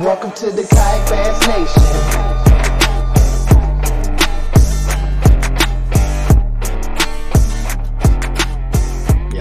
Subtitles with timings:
[0.00, 3.00] Welcome to the Kayak Bass Nation.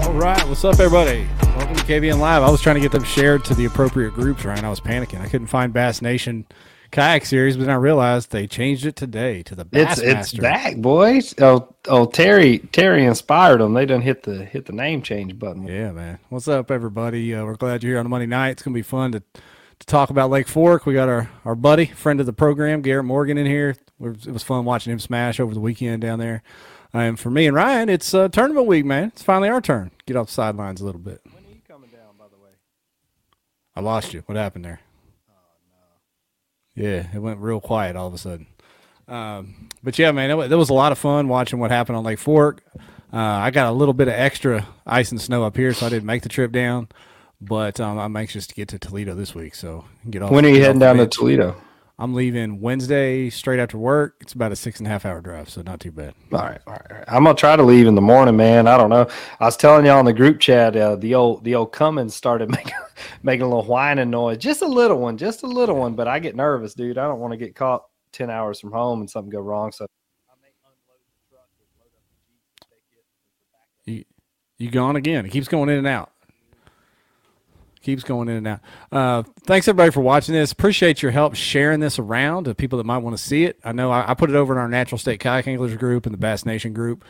[0.01, 1.27] All right, what's up, everybody?
[1.57, 2.41] Welcome to KBN Live.
[2.41, 4.65] I was trying to get them shared to the appropriate groups, Ryan.
[4.65, 5.21] I was panicking.
[5.21, 6.45] I couldn't find Bass Nation
[6.91, 10.19] kayak series, but then I realized they changed it today to the It's Bassmaster.
[10.19, 11.35] it's back, boys.
[11.39, 13.73] Oh oh Terry Terry inspired them.
[13.73, 15.67] They done hit the hit the name change button.
[15.67, 16.19] Yeah, man.
[16.29, 17.33] What's up, everybody?
[17.35, 18.51] Uh, we're glad you're here on a Monday night.
[18.51, 19.23] It's gonna be fun to
[19.79, 20.85] to talk about Lake Fork.
[20.85, 23.75] We got our our buddy, friend of the program, Garrett Morgan, in here.
[24.01, 26.41] It was fun watching him smash over the weekend down there.
[26.93, 29.09] And for me and Ryan, it's uh, tournament week, man.
[29.09, 29.91] It's finally our turn.
[30.05, 31.21] Get off the sidelines a little bit.
[31.23, 32.51] When are you coming down, by the way?
[33.75, 34.23] I lost you.
[34.25, 34.79] What happened there?
[36.75, 38.47] Yeah, it went real quiet all of a sudden.
[39.07, 42.19] Um, but yeah, man, that was a lot of fun watching what happened on Lake
[42.19, 42.63] Fork.
[43.11, 45.89] Uh, I got a little bit of extra ice and snow up here, so I
[45.89, 46.87] didn't make the trip down.
[47.41, 50.31] But um, I'm anxious to get to Toledo this week, so get off.
[50.31, 51.07] When are you heading down to.
[51.07, 51.55] Toledo?
[52.01, 54.15] I'm leaving Wednesday straight after work.
[54.21, 56.13] It's about a six and a half hour drive, so not too bad.
[56.31, 57.05] All right, all right, all right.
[57.09, 58.67] I'm gonna try to leave in the morning, man.
[58.67, 59.05] I don't know.
[59.41, 62.49] I was telling y'all in the group chat, uh, the old the old Cummins started
[62.55, 62.73] making
[63.21, 65.93] making a little whining noise, just a little one, just a little one.
[65.93, 66.97] But I get nervous, dude.
[66.97, 69.73] I don't want to get caught ten hours from home and something go wrong.
[69.73, 69.85] So
[73.85, 74.05] You,
[74.57, 75.25] you gone again?
[75.25, 76.11] It keeps going in and out.
[77.89, 78.59] Keeps going in and out.
[78.91, 80.51] Uh, thanks everybody for watching this.
[80.51, 83.59] Appreciate your help sharing this around to people that might want to see it.
[83.63, 86.13] I know I, I put it over in our Natural State Kayak Anglers group and
[86.13, 87.03] the Bass Nation group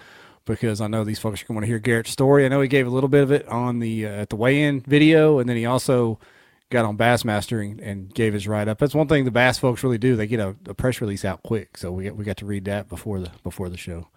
[0.45, 2.45] because I know these folks are going to want to hear Garrett's story.
[2.45, 4.80] I know he gave a little bit of it on the uh, at the weigh-in
[4.81, 6.17] video, and then he also
[6.69, 8.77] got on Bassmaster and, and gave his write up.
[8.77, 10.16] That's one thing the Bass folks really do.
[10.16, 12.63] They get a, a press release out quick, so we got, we got to read
[12.66, 14.07] that before the before the show.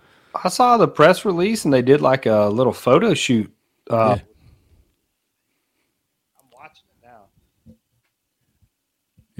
[0.44, 3.52] I saw the press release and they did like a little photo shoot.
[3.90, 4.22] Uh, Yeah.
[6.40, 7.74] I'm watching it now.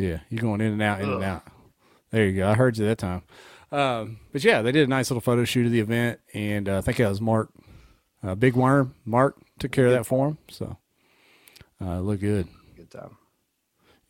[0.02, 1.44] Yeah, you're going in and out, in and out.
[2.10, 2.48] There you go.
[2.48, 3.22] I heard you that time.
[3.70, 6.78] Um, but yeah, they did a nice little photo shoot of the event, and uh,
[6.78, 7.50] I think that was Mark,
[8.20, 8.96] uh, Big Worm.
[9.04, 10.76] Mark took care of that for him, so
[11.80, 12.48] uh, looked good.
[12.76, 13.16] Good time.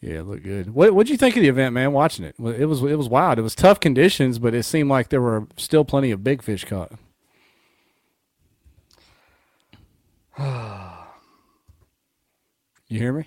[0.01, 0.73] Yeah, it looked good.
[0.73, 1.93] What What'd you think of the event, man?
[1.93, 3.39] Watching it, it was it was wild.
[3.39, 6.65] It was tough conditions, but it seemed like there were still plenty of big fish
[6.65, 6.93] caught.
[12.89, 13.27] you hear me?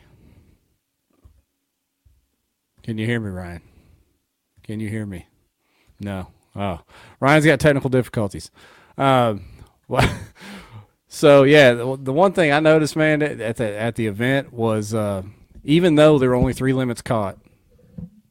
[2.85, 3.61] Can you hear me, Ryan?
[4.61, 5.25] Can you hear me?
[5.99, 6.27] No.
[6.55, 6.81] Oh,
[7.19, 8.51] Ryan's got technical difficulties.
[8.95, 9.45] Um,
[9.87, 10.07] well,
[11.07, 14.93] so yeah, the, the one thing I noticed, man, at the at the event was
[14.93, 15.23] uh,
[15.63, 17.39] even though there were only three limits caught,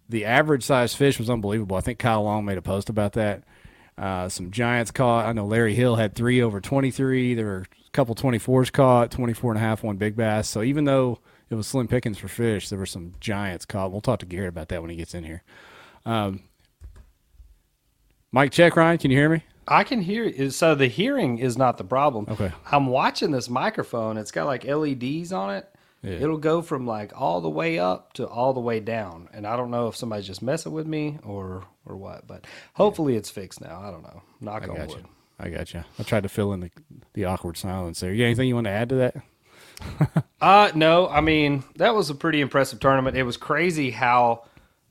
[0.09, 1.76] the average size fish was unbelievable.
[1.76, 3.42] I think Kyle Long made a post about that.
[3.98, 5.26] Uh, some giants caught.
[5.26, 7.34] I know Larry Hill had three over 23.
[7.34, 10.48] There were a couple 24s caught, 24 and a half, one big bass.
[10.48, 11.19] So even though
[11.50, 13.93] it was slim pickings for fish, there were some giants caught.
[13.93, 15.43] We'll talk to Garrett about that when he gets in here.
[16.06, 16.41] Um,
[18.32, 18.99] Mike, check, Ryan.
[18.99, 19.44] Can you hear me?
[19.66, 20.50] I can hear.
[20.50, 22.27] So the hearing is not the problem.
[22.28, 22.53] Okay.
[22.71, 24.19] I'm watching this microphone.
[24.19, 25.69] It's got like LEDs on it.
[26.03, 26.12] Yeah.
[26.15, 29.28] It'll go from like all the way up to all the way down.
[29.33, 33.16] And I don't know if somebody's just messing with me or or what, but hopefully
[33.16, 33.81] it's fixed now.
[33.83, 34.22] I don't know.
[34.41, 34.99] Knock I on got wood.
[34.99, 35.09] you.
[35.38, 35.83] I got you.
[35.99, 36.71] I tried to fill in the,
[37.15, 38.12] the awkward silence there.
[38.12, 39.16] Yeah, anything you want to add to that?
[40.41, 43.17] Uh no, I mean, that was a pretty impressive tournament.
[43.17, 44.45] It was crazy how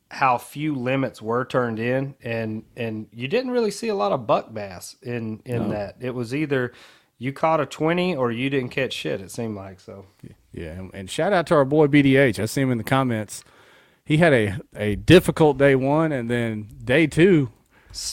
[0.09, 4.25] how few limits were turned in and and you didn't really see a lot of
[4.25, 5.97] buck bass in in that.
[5.99, 6.73] It was either
[7.19, 10.07] you caught a 20 or you didn't catch shit it seemed like so.
[10.53, 12.39] Yeah, and, and shout out to our boy BDH.
[12.39, 13.43] I see him in the comments.
[14.05, 17.49] He had a, a difficult day one, and then day two,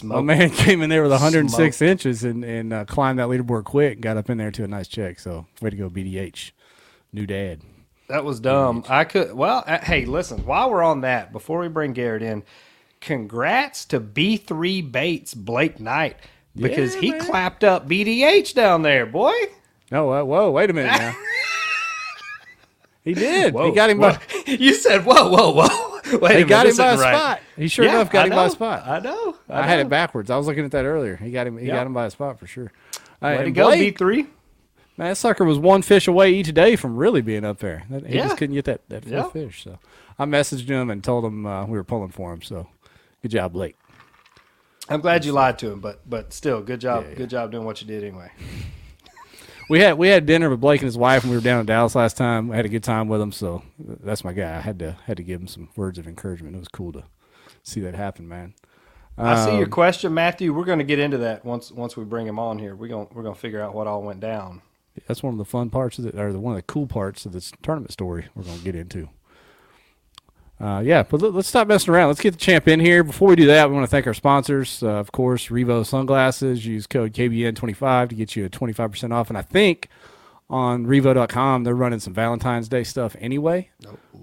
[0.03, 3.95] my man came in there with 106 inches and, and uh, climbed that leaderboard quick
[3.95, 5.19] and got up in there to a nice check.
[5.19, 6.53] So, way to go, BDH.
[7.12, 7.60] New dad.
[8.09, 8.84] That was dumb.
[8.88, 9.32] I could.
[9.34, 10.44] Well, uh, hey, listen.
[10.44, 12.43] While we're on that, before we bring Garrett in,
[13.00, 16.16] congrats to B three Bates Blake Knight
[16.56, 17.20] because Yeah, he man.
[17.20, 19.32] clapped up BDH down there, boy.
[19.93, 21.16] No, uh, whoa, wait a minute now.
[23.04, 23.54] he did.
[23.54, 24.12] he got him whoa.
[24.12, 25.87] by, You said whoa, whoa, whoa.
[26.19, 27.14] Wait, a he minute, got him this by a isn't right.
[27.17, 27.40] spot.
[27.56, 28.52] He sure Yeah, enough got I him by a know.
[28.52, 28.87] spot.
[28.87, 29.37] I know.
[29.49, 30.29] I, had it backwards.
[30.31, 31.14] I was looking at that earlier.
[31.17, 31.56] He got him.
[31.58, 31.75] He Yeah.
[31.76, 32.73] got him by a spot for sure.
[33.23, 34.26] All right, Way to and go, B three.
[35.00, 37.85] Man, that sucker was one fish away each day from really being up there.
[37.88, 38.25] That- He Yeah.
[38.25, 39.23] just couldn't get that, that Yeah.
[39.31, 39.64] fish.
[39.64, 39.79] So
[40.19, 42.43] I messaged him and told him uh, we were pulling for him.
[42.43, 42.67] So
[43.23, 43.76] good job, Blake.
[44.91, 47.06] I'm glad you lied to him, but but still, good job.
[47.17, 48.31] Good job doing what you did anyway.
[49.70, 51.67] We had we had dinner with Blake and his wife when we were down in
[51.67, 52.50] Dallas last time.
[52.50, 54.56] I had a good time with him, so that's my guy.
[54.56, 56.56] I had to had to give him some words of encouragement.
[56.56, 57.05] It was cool to
[57.62, 58.52] see that happen, man.
[59.17, 60.52] I see your Um, question, Matthew.
[60.52, 62.75] We're going to get into that once once we bring him on here.
[62.75, 64.61] We're going we're going to figure out what all went down.
[65.06, 67.26] That's one of the fun parts of it, or the one of the cool parts
[67.26, 69.08] of this tournament story we're going to get into.
[70.61, 72.08] Uh, yeah, but let, us stop messing around.
[72.08, 73.02] Let's get the champ in here.
[73.02, 74.82] Before we do that, we want to thank our sponsors.
[74.82, 76.67] Uh, of course, Revo Sunglasses.
[76.67, 79.31] Use code KBN25 to get you a 25% off.
[79.31, 79.88] And I think
[80.50, 83.70] on Revo.com, they're running some Valentine's Day stuff anyway,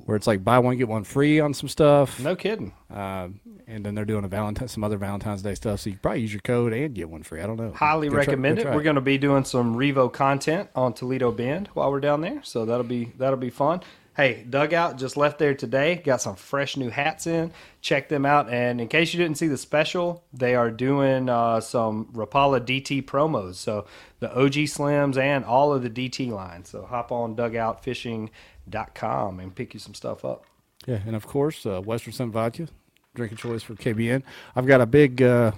[0.06, 2.20] where it's like buy one, get one free on some stuff.
[2.20, 2.74] No kidding.
[2.92, 5.80] Um, and then they're doing a Valentine, some other Valentine's Day stuff.
[5.80, 7.42] So you can probably use your code and get one free.
[7.42, 7.72] I don't know.
[7.74, 8.64] Highly Go try- recommend it.
[8.64, 12.22] try We're going to be doing some Revo content on Toledo Bend while we're down
[12.22, 13.82] there, so that'll be that'll be fun.
[14.18, 16.02] Hey, Dugout just left there today.
[16.04, 17.54] Got some fresh new hats in.
[17.82, 18.50] Check them out.
[18.50, 23.06] And in case you didn't see the special, they are doing uh, some Rapala DT
[23.06, 23.58] promos.
[23.58, 23.86] So
[24.20, 26.70] the OG Slims and all of the DT lines.
[26.70, 30.46] So hop on dugoutfishing.com and pick you some stuff up.
[30.88, 32.70] Yeah, and of course, uh, Western Sun Vodka,
[33.14, 34.24] drinking choice for KBN.
[34.56, 35.52] I've got a big, uh,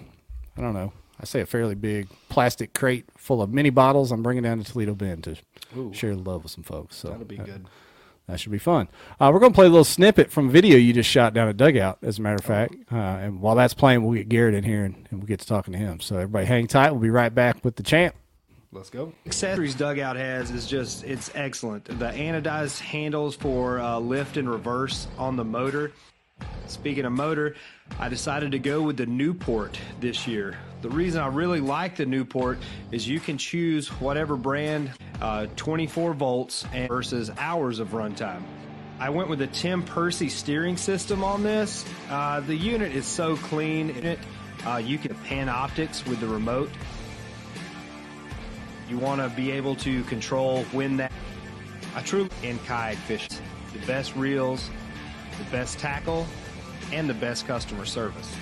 [0.57, 4.11] I don't know, I say a fairly big plastic crate full of mini bottles.
[4.11, 5.37] I'm bringing down to Toledo Bend to
[5.93, 6.97] share the love with some folks.
[6.97, 7.65] So That'll be uh, good.
[8.29, 8.87] That should be fun.
[9.19, 11.47] Uh, we're going to play a little snippet from a video you just shot down
[11.47, 12.75] at Dugout, as a matter of fact.
[12.91, 15.47] Uh, and while that's playing, we'll get Garrett in here and, and we'll get to
[15.47, 15.99] talking to him.
[15.99, 16.91] So everybody hang tight.
[16.91, 18.13] We'll be right back with the champ.
[18.71, 19.13] Let's go.
[19.25, 25.07] accessories dugout has is just it's excellent the anodized handles for uh, lift and reverse
[25.17, 25.91] on the motor
[26.67, 27.55] speaking of motor
[27.99, 32.05] i decided to go with the newport this year the reason i really like the
[32.05, 32.57] newport
[32.91, 34.91] is you can choose whatever brand
[35.21, 38.43] uh, 24 volts versus hours of runtime
[38.99, 41.85] I went with the Tim Percy steering system on this.
[42.09, 44.19] Uh, the unit is so clean in it.
[44.65, 46.69] Uh, you can Panoptix with the remote.
[48.89, 51.13] You want to be able to control when that.
[51.95, 53.37] I truly in kayak fishing.
[53.71, 54.69] The best reels,
[55.39, 56.27] the best tackle,
[56.91, 58.35] and the best customer service.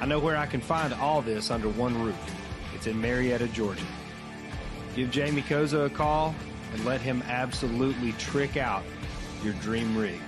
[0.00, 2.18] I know where I can find all this under one roof.
[2.74, 3.86] It's in Marietta, Georgia.
[4.94, 6.34] Give Jamie Koza a call
[6.72, 8.82] and let him absolutely trick out
[9.42, 10.20] your dream rig.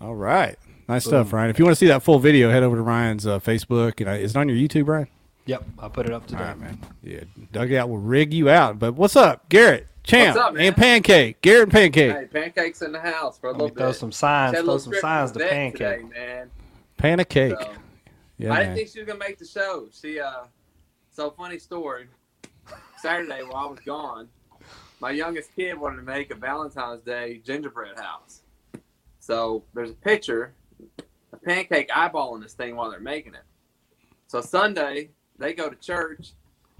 [0.00, 0.56] All right.
[0.88, 1.50] Nice stuff, Ryan.
[1.50, 4.00] If you want to see that full video, head over to Ryan's uh, Facebook.
[4.00, 5.08] And uh, is it on your YouTube, Ryan?
[5.48, 6.40] Yep, I put it up today.
[6.42, 6.78] All right, man.
[7.02, 7.20] Yeah,
[7.52, 8.78] Dugout will rig you out.
[8.78, 9.86] But what's up, Garrett?
[10.02, 10.66] Champ What's up, man?
[10.66, 11.40] and Pancake.
[11.40, 12.12] Garrett and Pancake.
[12.12, 14.58] Hey, pancakes in the house for a Let me little throw some signs.
[14.58, 16.00] Throw some signs to pancake.
[16.00, 16.50] today, man.
[16.98, 17.54] Pancake.
[17.58, 17.72] So,
[18.36, 18.60] Yeah, I man.
[18.60, 19.88] didn't think she was gonna make the show.
[19.90, 20.44] She uh,
[21.10, 22.08] so funny story.
[22.98, 24.28] Saturday while I was gone,
[25.00, 28.42] my youngest kid wanted to make a Valentine's Day gingerbread house.
[29.20, 30.52] So there's a picture,
[31.32, 33.44] a pancake eyeballing this thing while they're making it.
[34.26, 36.32] So Sunday they go to church,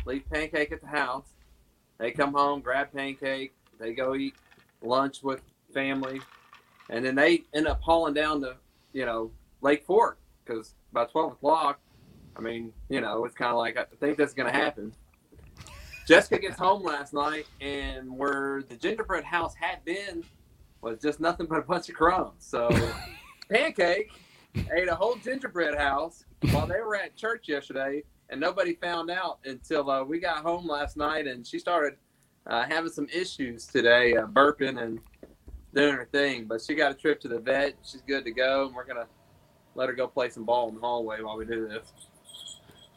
[0.04, 1.28] leave pancake at the house.
[1.98, 3.52] They come home, grab pancake.
[3.78, 4.34] They go eat
[4.82, 6.20] lunch with family,
[6.90, 8.56] and then they end up hauling down to
[8.92, 11.78] you know Lake Fork because by 12 o'clock,
[12.36, 14.92] I mean, you know, it's kind of like, I think that's going to happen.
[16.06, 20.24] Jessica gets home last night, and where the gingerbread house had been
[20.80, 22.32] was just nothing but a bunch of crumbs.
[22.38, 22.70] So,
[23.50, 24.10] Pancake
[24.72, 29.38] ate a whole gingerbread house while they were at church yesterday, and nobody found out
[29.44, 31.94] until uh, we got home last night, and she started
[32.46, 35.00] uh, having some issues today, uh, burping and
[35.74, 36.44] doing her thing.
[36.46, 37.74] But she got a trip to the vet.
[37.84, 39.06] She's good to go, and we're going to
[39.74, 41.92] let her go play some ball in the hallway while we do this.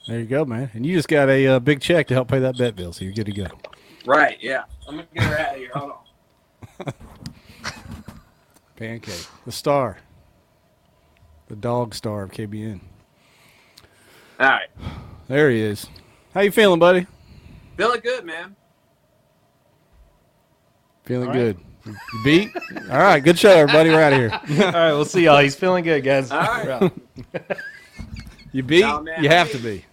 [0.08, 0.72] There you go, man.
[0.74, 3.06] And you just got a uh, big check to help pay that vet bill, so
[3.06, 3.48] you're good to go.
[4.06, 4.64] Right, yeah.
[4.88, 5.72] I'm gonna get her out of here.
[5.76, 6.94] Hold on.
[8.76, 10.00] Pancake, the star,
[11.48, 12.82] the dog star of KBN.
[14.40, 14.70] All right.
[15.32, 15.88] There he is.
[16.34, 17.08] How you feeling, buddy?
[17.78, 18.54] Feeling good, man.
[21.06, 21.56] Feeling All right.
[21.56, 21.58] good.
[21.86, 22.50] You beat?
[22.92, 23.92] All right, good show, everybody.
[23.92, 24.20] We're out of
[24.50, 24.66] here.
[24.66, 25.40] All right, we'll see y'all.
[25.40, 26.32] He's feeling good, guys.
[26.32, 26.92] All right.
[28.52, 28.82] You beat?
[28.82, 29.86] No, man, you I have mean- to be.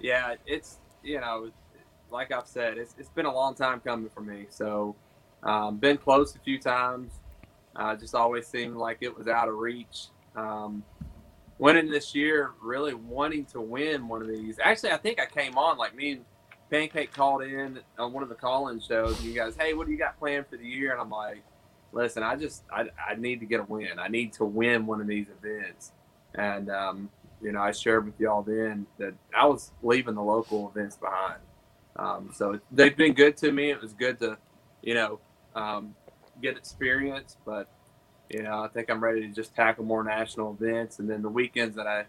[0.00, 1.50] Yeah, it's you know,
[2.10, 4.46] like I've said, it's it's been a long time coming for me.
[4.48, 4.96] So,
[5.42, 7.12] um, been close a few times.
[7.76, 10.06] Uh, just always seemed like it was out of reach.
[10.34, 10.82] Um,
[11.60, 14.58] winning this year, really wanting to win one of these.
[14.62, 16.24] Actually, I think I came on like me and
[16.70, 19.18] Pancake called in on one of the call-in shows.
[19.18, 20.92] And you guys, hey, what do you got planned for the year?
[20.92, 21.42] And I'm like,
[21.92, 23.98] listen, I just I, I need to get a win.
[23.98, 25.92] I need to win one of these events.
[26.34, 27.10] And um,
[27.42, 31.40] you know, I shared with y'all then that I was leaving the local events behind.
[31.96, 33.70] Um, so they've been good to me.
[33.70, 34.38] It was good to,
[34.82, 35.20] you know,
[35.54, 35.94] um,
[36.40, 37.68] get experience, but
[38.30, 40.98] you know, I think I'm ready to just tackle more national events.
[40.98, 42.04] And then the weekends that I,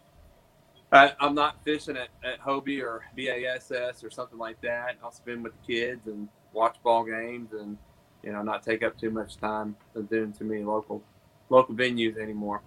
[0.92, 4.98] I I'm not fishing at, at Hobie or BASS or something like that.
[5.04, 7.78] I'll spend with the kids and watch ball games and,
[8.24, 11.02] you know, not take up too much time of doing too many local,
[11.50, 12.62] local venues anymore.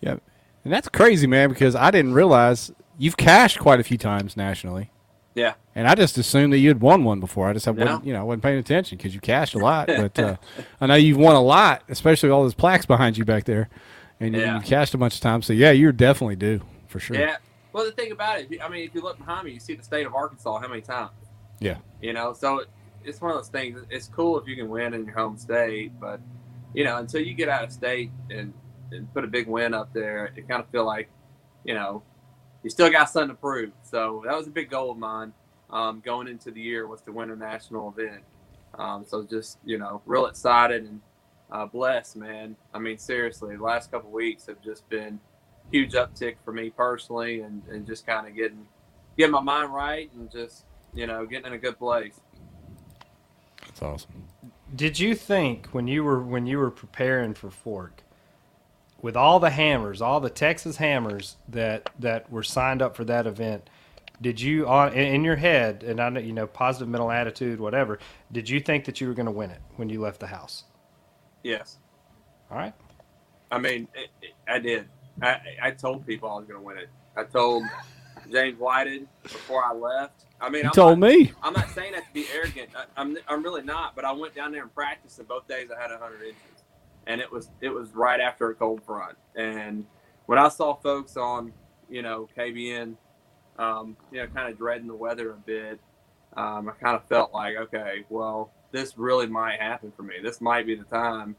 [0.00, 0.16] Yeah.
[0.64, 4.90] And that's crazy, man, because I didn't realize you've cashed quite a few times nationally.
[5.38, 5.54] Yeah.
[5.74, 7.48] And I just assumed that you had won one before.
[7.48, 9.86] I just wasn't, you know, I wasn't paying attention because you cashed a lot.
[9.96, 10.36] But uh,
[10.80, 13.68] I know you've won a lot, especially with all those plaques behind you back there,
[14.20, 14.56] and you- Yeah.
[14.56, 15.46] you cashed a bunch of times.
[15.46, 17.16] So yeah, you're definitely due for sure.
[17.16, 17.36] Yeah.
[17.72, 19.84] Well, the thing about it, I mean, if you look behind me, you see the
[19.84, 21.10] state of Arkansas how many times?
[21.60, 21.76] Yeah.
[22.02, 22.68] You know, so it,
[23.04, 23.80] it's one of those things.
[23.90, 26.20] It's cool if you can win in your home state, but
[26.74, 28.52] you know, until you get out of state and,
[28.90, 31.08] and put a big win up there, you kind of feel like,
[31.64, 32.02] you know,
[32.62, 33.72] you still got something to prove.
[33.82, 35.32] So that was a big goal of mine
[35.70, 38.22] um, going into the year was to win a national event.
[38.78, 41.00] Um, so just you know, real excited and
[41.50, 42.56] uh, blessed, man.
[42.74, 45.18] I mean, seriously, the last couple weeks have just been
[45.70, 48.66] huge uptick for me personally, and, and just kind of getting
[49.16, 52.20] getting my mind right and just you know getting in a good place.
[53.66, 54.24] That's awesome.
[54.74, 58.02] Did you think when you were when you were preparing for Fork,
[59.02, 63.26] with all the hammers, all the Texas hammers that that were signed up for that
[63.26, 63.70] event,
[64.20, 67.60] did you on in in your head and I know you know positive mental attitude,
[67.60, 67.98] whatever,
[68.32, 70.64] did you think that you were going to win it when you left the house?
[71.42, 71.78] Yes,
[72.50, 72.74] All right.
[73.50, 74.88] I mean, it, it, I did.
[75.22, 76.90] I, I told people I was going to win it.
[77.16, 77.64] I told
[78.30, 80.26] James Whited before I left.
[80.40, 81.32] I mean, You I'm told not, me.
[81.42, 82.70] I'm not saying that to be arrogant.
[82.76, 83.96] I, I'm I'm really not.
[83.96, 86.64] But I went down there and practiced, and both days I had 100 inches,
[87.08, 89.16] and it was it was right after a cold front.
[89.34, 89.86] And
[90.26, 91.52] when I saw folks on,
[91.88, 92.94] you know, KBN,
[93.58, 95.80] um, you know, kind of dreading the weather a bit,
[96.36, 100.16] um, I kind of felt like, okay, well, this really might happen for me.
[100.22, 101.34] This might be the time.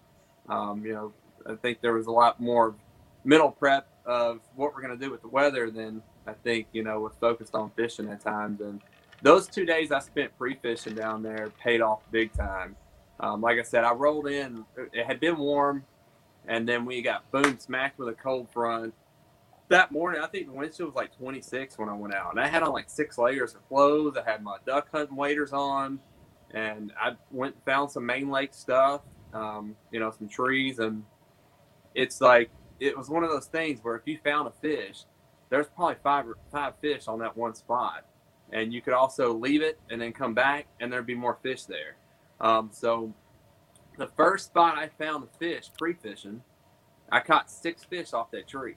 [0.50, 1.14] Um, you know,
[1.46, 2.76] I think there was a lot more
[3.24, 6.84] mental prep of what we're going to do with the weather than I think, you
[6.84, 8.62] know, was focused on fishing at times.
[8.62, 8.82] And
[9.22, 12.76] those two days I spent pre fishing down there paid off big time.
[13.20, 15.84] Um, like I said, I rolled in, it had been warm,
[16.48, 18.94] and then we got boom smacked with a cold front.
[19.68, 22.32] That morning, I think the wind chill was like 26 when I went out.
[22.32, 24.18] And I had on like six layers of clothes.
[24.18, 26.00] I had my duck hunting waders on,
[26.52, 29.02] and I went and found some main lake stuff,
[29.34, 30.80] um, you know, some trees.
[30.80, 31.04] And
[31.94, 32.50] it's like,
[32.80, 35.04] it was one of those things where if you found a fish,
[35.50, 38.06] there's probably five five fish on that one spot,
[38.52, 41.64] and you could also leave it and then come back, and there'd be more fish
[41.66, 41.99] there.
[42.42, 43.14] Um, so,
[43.98, 46.42] the first spot I found the fish pre-fishing,
[47.12, 48.76] I caught six fish off that tree,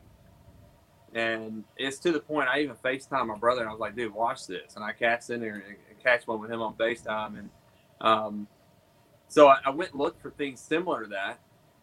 [1.14, 4.12] and it's to the point I even Facetime my brother and I was like, "Dude,
[4.12, 7.50] watch this," and I cast in there and, catch one with him on Facetime, and
[8.00, 8.49] um,
[9.28, 11.38] so I, I went and looked for things similar to that,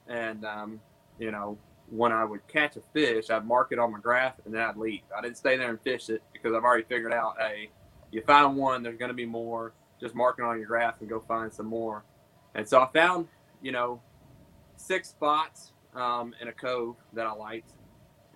[0.10, 0.82] and um,
[1.20, 1.58] you know,
[1.90, 4.78] when I would catch a fish, I'd mark it on my graph and then I'd
[4.78, 5.02] leave.
[5.16, 7.70] I didn't stay there and fish it because I've already figured out, hey,
[8.12, 9.74] you find one, there's going to be more.
[10.00, 12.04] Just mark it on your graph and go find some more.
[12.56, 13.28] And so I found,
[13.62, 14.02] you know,
[14.78, 17.72] six spots um, in a cove that I liked.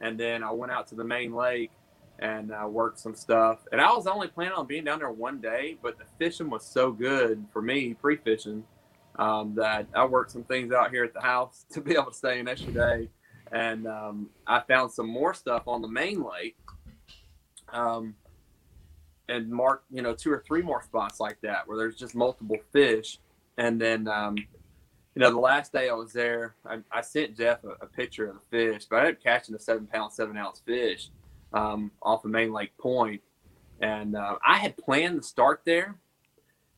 [0.01, 1.71] And then I went out to the main lake
[2.19, 3.59] and uh, worked some stuff.
[3.71, 6.65] And I was only planning on being down there one day, but the fishing was
[6.65, 8.63] so good for me, pre fishing,
[9.17, 12.13] um, that I worked some things out here at the house to be able to
[12.13, 13.09] stay an extra day
[13.53, 16.57] and um, I found some more stuff on the main lake,
[17.71, 18.15] um,
[19.29, 22.57] and mark you know two or three more spots like that where there's just multiple
[22.71, 23.19] fish,
[23.57, 27.63] and then um, you know the last day I was there, I, I sent Jeff
[27.63, 30.37] a, a picture of the fish, but I ended up catching a seven pound, seven
[30.37, 31.09] ounce fish
[31.53, 33.21] um, off of Main Lake Point,
[33.81, 35.95] and uh, I had planned to start there,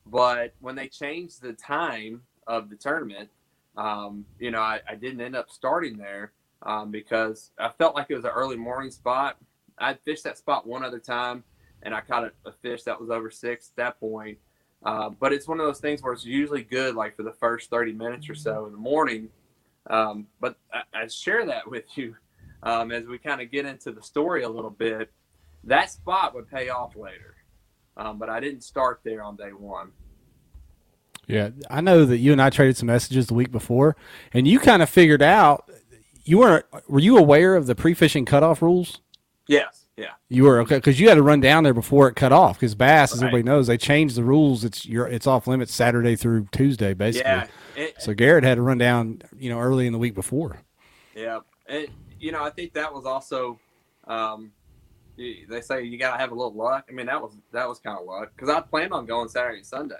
[0.05, 3.29] but when they changed the time of the tournament,
[3.77, 8.07] um, you know I, I didn't end up starting there um, because I felt like
[8.09, 9.37] it was an early morning spot.
[9.77, 11.43] I'd fished that spot one other time,
[11.85, 14.39] and I caught a, fish that was over six at that point.
[14.83, 17.69] Uh, but it's one of those things where it's usually good, like for the first
[17.69, 19.29] 30 minutes or so in the morning.
[19.89, 22.15] Um, but I, I share that with you
[22.63, 25.11] um, as we kind of get into the story a little bit.
[25.63, 27.35] That spot would pay off later,
[27.97, 29.91] um, but I didn't start there on day one.
[31.27, 33.95] Yeah, I know that you and I traded some messages the week before,
[34.31, 35.67] and you kind of figured out
[36.23, 36.65] you weren't.
[36.87, 39.01] Were you aware of the pre-fishing cutoff rules?
[39.47, 40.07] Yes, yeah.
[40.29, 42.57] You were okay because you had to run down there before it cut off.
[42.59, 44.63] Because bass, as everybody knows, they changed the rules.
[44.63, 47.29] It's you're it's off limits Saturday through Tuesday, basically.
[47.31, 50.61] Yeah, it- So Garrett had to run down, you know, early in the week before.
[51.15, 51.87] Yeah, and
[52.19, 53.59] you know, I think that was also,
[54.07, 54.51] um,
[55.17, 56.85] they say you gotta have a little luck.
[56.89, 59.57] I mean, that was that was kind of luck because I planned on going Saturday
[59.59, 59.95] and Sunday.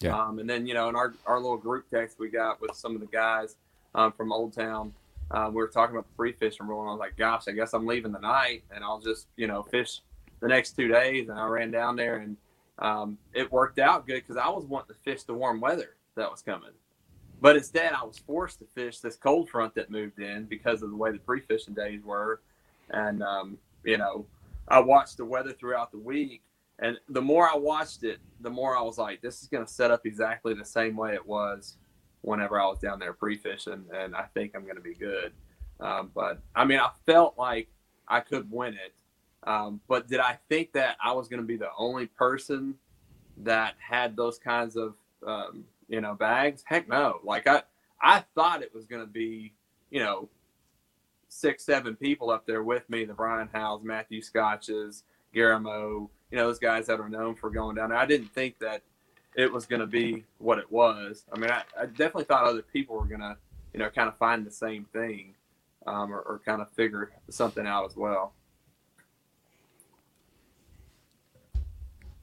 [0.00, 0.18] Yeah.
[0.18, 2.94] Um, and then you know, in our our little group text we got with some
[2.94, 3.56] of the guys
[3.94, 4.94] um, from Old Town,
[5.30, 7.72] um, we were talking about the pre-fishing rule, and I was like, gosh, I guess
[7.72, 10.00] I'm leaving the night, and I'll just you know fish
[10.40, 11.28] the next two days.
[11.28, 12.36] And I ran down there, and
[12.78, 16.30] um, it worked out good because I was wanting to fish the warm weather that
[16.30, 16.70] was coming.
[17.40, 20.90] But instead, I was forced to fish this cold front that moved in because of
[20.90, 22.40] the way the pre-fishing days were,
[22.90, 24.26] and um, you know,
[24.68, 26.42] I watched the weather throughout the week,
[26.78, 29.72] And the more I watched it, the more I was like, this is going to
[29.72, 31.76] set up exactly the same way it was
[32.22, 35.32] whenever I was down there pre-fishing, and I think I'm going to be good.
[35.80, 37.68] Um, but I mean, I felt like
[38.08, 38.94] I could win it.
[39.46, 42.74] Um, but did I think that I was going to be the only person
[43.38, 44.94] that had those kinds of
[45.26, 46.64] um, you know bags?
[46.66, 47.20] Heck no.
[47.24, 47.62] Like I
[48.00, 49.52] I thought it was going to be
[49.90, 50.28] you know
[51.28, 53.04] six seven people up there with me.
[53.04, 55.04] The Brian Howes, Matthew Scotches,
[55.34, 57.98] Garamo, you know those guys that are known for going down there.
[57.98, 58.82] I didn't think that
[59.36, 61.24] it was going to be what it was.
[61.32, 63.36] I mean, I, I definitely thought other people were going to
[63.72, 65.34] you know kind of find the same thing.
[65.88, 68.32] Um, or, or kind of figure something out as well.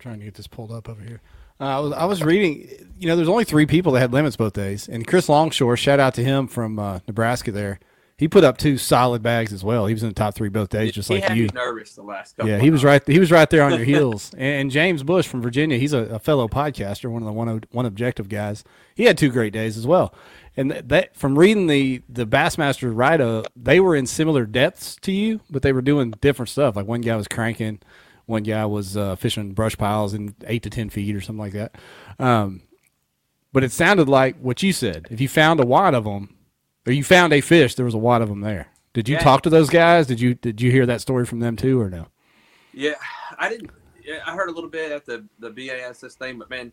[0.04, 1.22] trying to get this pulled up over here.
[1.60, 2.68] Uh, I was I was reading,
[3.00, 6.00] you know, there's only three people that had limits both days, and Chris Longshore, shout
[6.00, 7.52] out to him from uh, Nebraska.
[7.52, 7.80] There,
[8.18, 9.88] he put up two solid bags as well.
[9.88, 11.46] He was in the top three both days, just he like had you.
[11.46, 12.50] me nervous the last couple.
[12.50, 13.02] Yeah, of he was right.
[13.08, 14.32] He was right there on your heels.
[14.38, 17.86] And, James Bush from Virginia, he's a, a fellow podcaster, one of the one one
[17.86, 18.64] objective guys.
[18.96, 20.14] He had two great days as well.
[20.56, 24.96] And that, that from reading the the Bassmaster write up, they were in similar depths
[25.02, 26.76] to you, but they were doing different stuff.
[26.76, 27.80] Like one guy was cranking,
[28.26, 31.54] one guy was uh, fishing brush piles in eight to ten feet or something like
[31.54, 31.76] that.
[32.20, 32.62] Um,
[33.52, 35.08] but it sounded like what you said.
[35.10, 36.36] If you found a wad of them,
[36.86, 38.68] or you found a fish, there was a lot of them there.
[38.94, 39.22] Did you Yeah.
[39.24, 40.08] talk to those guys?
[40.08, 42.08] Did you did you hear that story from them too, or no?
[42.74, 42.96] Yeah,
[43.38, 43.72] I didn't.
[44.04, 46.72] Yeah, I heard a little bit at the the BASS thing, but man,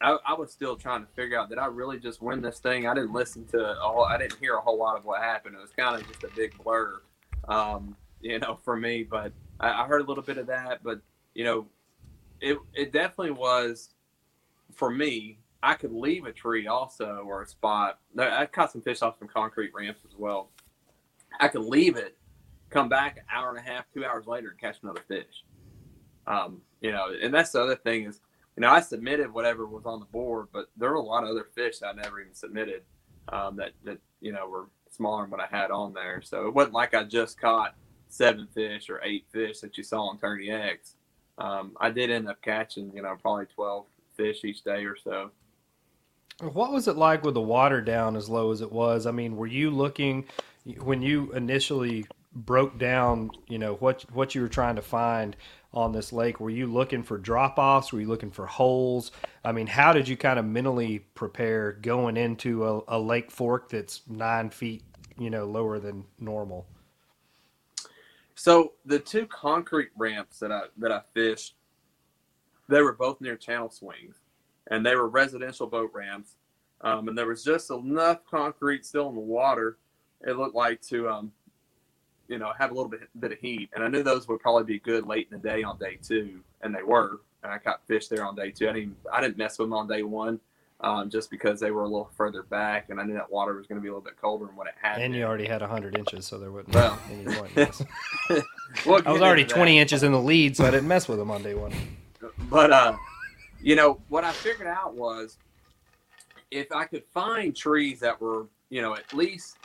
[0.00, 2.86] I, I was still trying to figure out did I really just win this thing?
[2.86, 5.56] I didn't listen to a whole, I didn't hear a whole lot of what happened.
[5.56, 7.02] It was kind of just a big blur,
[7.48, 9.02] um, you know, for me.
[9.02, 10.82] But I, I heard a little bit of that.
[10.82, 11.00] But
[11.34, 11.66] you know,
[12.40, 13.90] it it definitely was
[14.74, 15.38] for me.
[15.62, 17.98] I could leave a tree also or a spot.
[18.14, 20.50] No, I caught some fish off some concrete ramps as well.
[21.38, 22.16] I could leave it,
[22.70, 25.44] come back an hour and a half, two hours later, and catch another fish.
[26.26, 28.20] Um, you know, and that's the other thing is,
[28.56, 31.30] you know, I submitted whatever was on the board, but there were a lot of
[31.30, 32.82] other fish that I never even submitted
[33.28, 36.20] um, that that you know were smaller than what I had on there.
[36.22, 37.74] So it wasn't like I just caught
[38.08, 40.96] seven fish or eight fish that you saw on Tourney X.
[41.38, 45.30] Um, I did end up catching, you know, probably twelve fish each day or so.
[46.40, 49.06] What was it like with the water down as low as it was?
[49.06, 50.24] I mean, were you looking
[50.80, 55.36] when you initially broke down, you know, what what you were trying to find
[55.72, 56.40] on this lake?
[56.40, 57.92] Were you looking for drop offs?
[57.92, 59.12] Were you looking for holes?
[59.44, 63.68] I mean, how did you kind of mentally prepare going into a, a lake fork
[63.68, 64.82] that's nine feet,
[65.18, 66.66] you know, lower than normal?
[68.34, 71.54] So the two concrete ramps that I that I fished,
[72.68, 74.19] they were both near channel swings,
[74.70, 76.36] and they were residential boat ramps.
[76.82, 79.76] Um, and there was just enough concrete still in the water.
[80.26, 81.32] It looked like to, um,
[82.28, 83.68] you know, have a little bit bit of heat.
[83.74, 86.40] And I knew those would probably be good late in the day on day two,
[86.62, 87.20] and they were.
[87.42, 88.68] And I caught fish there on day two.
[88.68, 90.40] I didn't I didn't mess with them on day one,
[90.80, 93.66] um, just because they were a little further back, and I knew that water was
[93.66, 95.00] going to be a little bit colder than what it had.
[95.00, 95.20] And been.
[95.20, 96.98] you already had 100 inches, so there wasn't Well.
[97.10, 97.50] any point.
[97.50, 97.82] in this.
[98.30, 98.42] I
[98.86, 99.58] was already into that.
[99.58, 101.72] 20 inches in the lead, so I didn't mess with them on day one.
[102.50, 102.94] but uh
[103.62, 105.38] you know what i figured out was
[106.50, 109.56] if i could find trees that were you know at least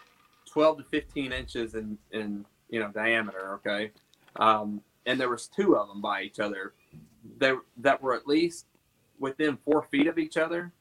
[0.52, 3.92] 12 to 15 inches in in you know diameter okay
[4.38, 6.74] um and there was two of them by each other
[7.38, 8.66] they that were at least
[9.20, 10.72] within four feet of each other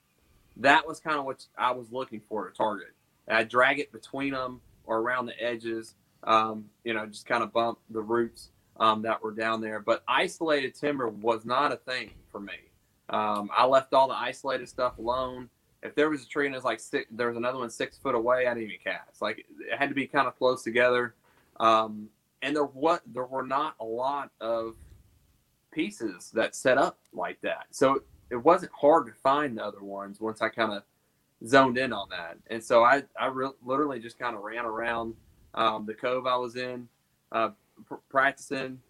[0.57, 2.93] that was kind of what i was looking for to target
[3.29, 7.53] i drag it between them or around the edges um, you know just kind of
[7.53, 9.81] bump the roots um, that were down there.
[9.81, 12.55] But isolated timber was not a thing for me.
[13.11, 15.49] Um, I left all the isolated stuff alone.
[15.83, 18.15] If there was a tree and was like six, there was another one six foot
[18.15, 19.21] away, I didn't even cast.
[19.21, 21.15] Like it had to be kind of close together.
[21.61, 22.09] Um,
[22.43, 24.75] and there what there were not a lot of
[25.71, 27.67] pieces that set up like that.
[27.71, 30.83] So it wasn't hard to find the other ones once I kind of
[31.47, 32.39] zoned in on that.
[32.49, 35.15] And so I I re- literally just kind of ran around
[35.55, 36.89] um, the cove I was in,
[37.33, 37.51] uh,
[37.87, 38.81] pr- practicing.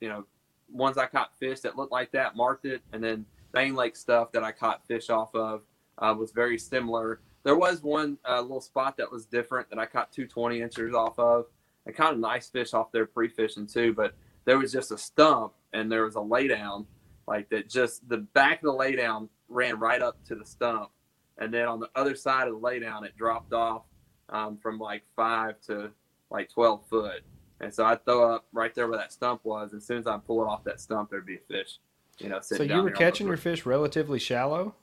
[0.00, 0.26] You know,
[0.72, 4.32] ones I caught fish that looked like that, marked it, and then Bane Lake stuff
[4.32, 5.62] that I caught fish off of
[5.98, 7.20] uh, was very similar.
[7.42, 10.94] There was one uh, little spot that was different that I caught two 20 inchers
[10.94, 11.46] off of.
[11.86, 15.52] I caught a nice fish off there pre-fishing too, but there was just a stump
[15.72, 16.86] and there was a laydown
[17.26, 17.68] like that.
[17.68, 20.90] Just the back of the laydown ran right up to the stump,
[21.38, 23.82] and then on the other side of the laydown it dropped off
[24.28, 25.90] um, from like five to
[26.30, 27.22] like 12 foot.
[27.60, 29.74] And so I'd throw up right there where that stump was.
[29.74, 31.78] As soon as I pull it off that stump, there'd be a fish.
[32.20, 34.74] You know, So you were there on the catching your fish relatively shallow?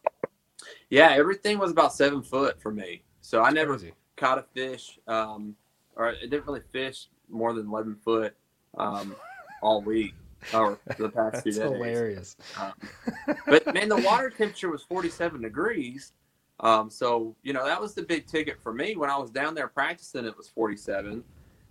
[0.89, 3.03] Yeah, everything was about seven foot for me.
[3.21, 3.93] So I never Crazy.
[4.15, 5.55] caught a fish, um,
[5.95, 8.33] or it didn't really fish more than 11 foot
[8.77, 9.15] um,
[9.61, 10.13] all week.
[10.53, 11.73] or the past few That's days.
[11.73, 12.35] hilarious.
[12.59, 12.73] Um,
[13.47, 16.13] but man, the water temperature was 47 degrees.
[16.59, 19.53] Um, so you know that was the big ticket for me when I was down
[19.53, 20.25] there practicing.
[20.25, 21.23] It was 47,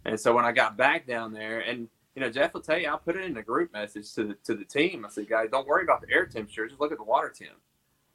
[0.04, 2.88] and so when I got back down there, and you know Jeff will tell you,
[2.88, 5.04] I put it in a group message to the to the team.
[5.04, 6.66] I said, guys, don't worry about the air temperature.
[6.66, 7.58] Just look at the water temp.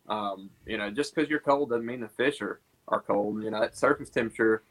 [0.09, 3.43] Um, you know, just because you're cold doesn't mean the fish are are cold.
[3.43, 4.63] You know, that surface temperature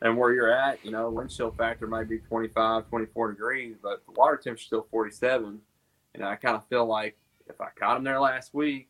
[0.00, 4.00] and where you're at, you know, wind chill factor might be 25, 24 degrees, but
[4.06, 5.58] the water temperature still 47.
[6.14, 7.16] And I kind of feel like
[7.48, 8.88] if I caught them there last week,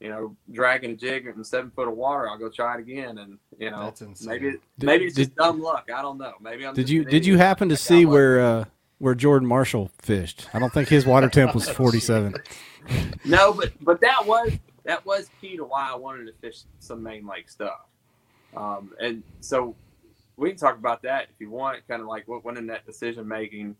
[0.00, 3.18] you know, dragging a jig in seven foot of water, I'll go try it again.
[3.18, 4.28] And you know, That's insane.
[4.28, 5.88] maybe Did- maybe it's just did- dumb luck.
[5.94, 6.34] I don't know.
[6.40, 6.74] Maybe I'm.
[6.74, 8.64] Did just you did you happen to I see where uh,
[8.98, 10.48] where Jordan Marshall fished?
[10.52, 12.34] I don't think his water temp was 47.
[13.24, 14.52] No, but but that was
[14.84, 17.80] that was key to why I wanted to fish some main lake stuff.
[18.56, 19.74] Um, and so
[20.36, 22.86] we can talk about that if you want, kind of like what went in that
[22.86, 23.76] decision making.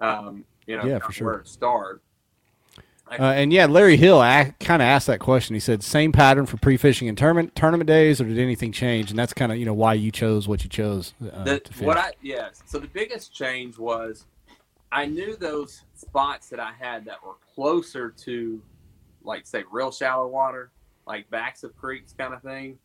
[0.00, 1.26] Um, you know, Yeah, for sure.
[1.26, 2.00] Where it started.
[3.10, 5.54] Uh, and yeah, Larry Hill kind of asked that question.
[5.54, 9.18] He said, "Same pattern for pre-fishing and tournament tournament days, or did anything change?" And
[9.18, 11.86] that's kind of you know why you chose what you chose uh, The, to fish.
[11.86, 12.62] what I yes.
[12.66, 14.24] So the biggest change was
[14.94, 18.62] I knew those spots that I had that were closer to
[19.24, 20.70] like say real shallow water,
[21.04, 22.78] like backs of creeks kind of thing.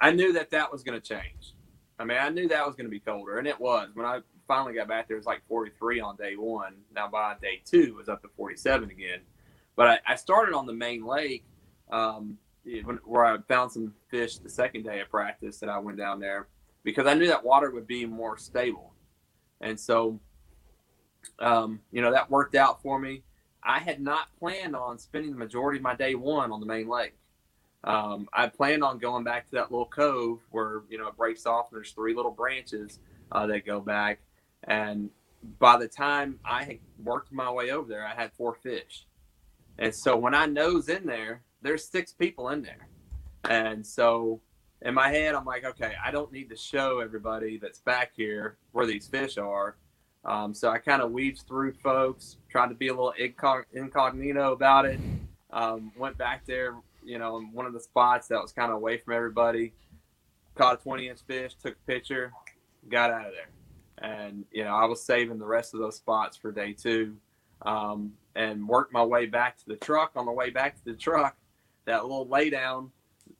[0.00, 1.52] I knew that that was going to change.
[1.98, 3.90] I mean, I knew that was going to be colder, and it was.
[3.92, 6.76] When I finally got back there, it was like 43 on day one.
[6.94, 9.20] Now by day two, it was up to 47 again.
[9.76, 11.44] But I, I started on the main lake,
[11.90, 12.38] um,
[13.04, 16.48] where I found some fish the second day of practice that I went down there
[16.84, 18.94] because I knew that water would be more stable.
[19.60, 20.18] And so,
[21.38, 23.22] um, you know, that worked out for me.
[23.62, 26.88] I had not planned on spending the majority of my day one on the main
[26.88, 27.14] lake.
[27.82, 31.46] Um, I planned on going back to that little cove where, you know, it breaks
[31.46, 32.98] off and there's three little branches
[33.32, 34.20] uh, that go back.
[34.64, 35.10] And
[35.58, 39.06] by the time I had worked my way over there, I had four fish.
[39.78, 42.88] And so when I nose in there, there's six people in there.
[43.48, 44.40] And so
[44.80, 48.56] in my head, I'm like, okay, I don't need to show everybody that's back here
[48.72, 49.76] where these fish are.
[50.24, 54.52] Um, so I kind of weaved through folks, tried to be a little incog- incognito
[54.52, 54.98] about it.
[55.50, 58.76] Um, went back there, you know, in one of the spots that was kind of
[58.76, 59.72] away from everybody.
[60.54, 62.32] Caught a 20 inch fish, took a picture,
[62.88, 63.48] got out of there.
[63.98, 67.16] And, you know, I was saving the rest of those spots for day two
[67.62, 70.12] um, and worked my way back to the truck.
[70.16, 71.36] On the way back to the truck,
[71.86, 72.90] that little lay down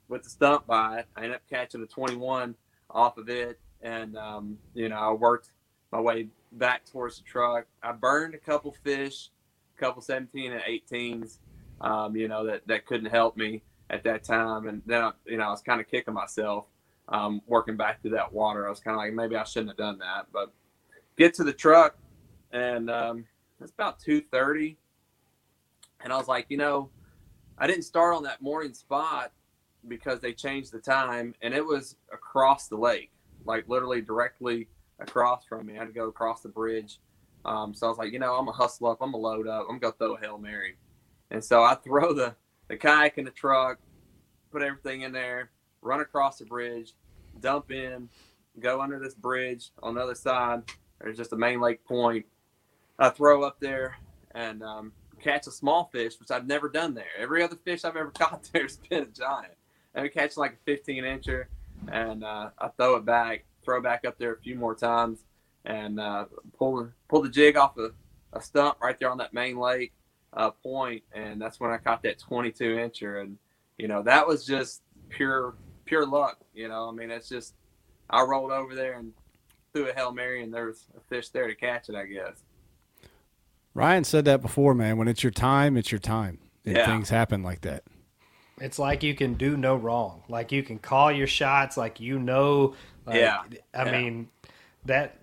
[0.08, 1.06] with the stump by it.
[1.16, 2.54] I ended up catching a 21
[2.90, 5.50] off of it, and um, you know I worked
[5.90, 7.66] my way back towards the truck.
[7.82, 9.30] I burned a couple fish,
[9.76, 11.38] a couple 17 and 18s,
[11.80, 15.36] um, you know that that couldn't help me at that time, and then I, you
[15.36, 16.66] know I was kind of kicking myself
[17.08, 18.66] um, working back through that water.
[18.66, 20.52] I was kind of like maybe I shouldn't have done that, but
[21.16, 21.96] get to the truck,
[22.52, 23.24] and um,
[23.60, 24.76] it's about 2:30,
[26.02, 26.90] and I was like, you know.
[27.56, 29.30] I didn't start on that morning spot
[29.86, 33.12] because they changed the time and it was across the lake,
[33.44, 34.68] like literally directly
[35.08, 35.74] across from me.
[35.74, 36.98] I had to go across the bridge.
[37.44, 39.66] Um, so I was like, you know, I'm gonna hustle up, I'm gonna load up,
[39.68, 40.76] I'm gonna throw a Hail Mary.
[41.30, 42.34] And so I throw the,
[42.68, 43.78] the kayak in the truck,
[44.50, 45.50] put everything in there,
[45.82, 46.94] run across the bridge,
[47.40, 48.08] dump in,
[48.60, 50.62] go under this bridge on the other side.
[51.00, 52.24] There's just a main lake point.
[52.98, 53.96] I throw up there
[54.34, 57.06] and um, catch a small fish, which I've never done there.
[57.18, 59.54] Every other fish I've ever caught there has been a giant.
[59.94, 61.46] And I catch like a 15 incher,
[61.90, 65.24] and uh, I throw it back, throw back up there a few more times,
[65.64, 66.26] and uh,
[66.58, 67.90] pull pull the jig off a,
[68.32, 69.92] a stump right there on that main lake
[70.34, 73.38] uh, point, and that's when I caught that 22 incher, and
[73.78, 76.38] you know that was just pure pure luck.
[76.54, 77.54] You know, I mean it's just
[78.10, 79.12] I rolled over there and
[79.72, 81.94] threw a hail mary, and there was a fish there to catch it.
[81.94, 82.42] I guess.
[83.74, 84.96] Ryan said that before, man.
[84.98, 86.38] When it's your time, it's your time.
[86.64, 86.86] And Yeah.
[86.86, 87.82] things happen like that.
[88.60, 90.22] It's like you can do no wrong.
[90.28, 91.76] Like you can call your shots.
[91.76, 92.74] Like you know.
[93.06, 93.42] Like, Yeah.
[93.74, 93.92] I Yeah.
[93.92, 94.28] mean,
[94.86, 95.16] that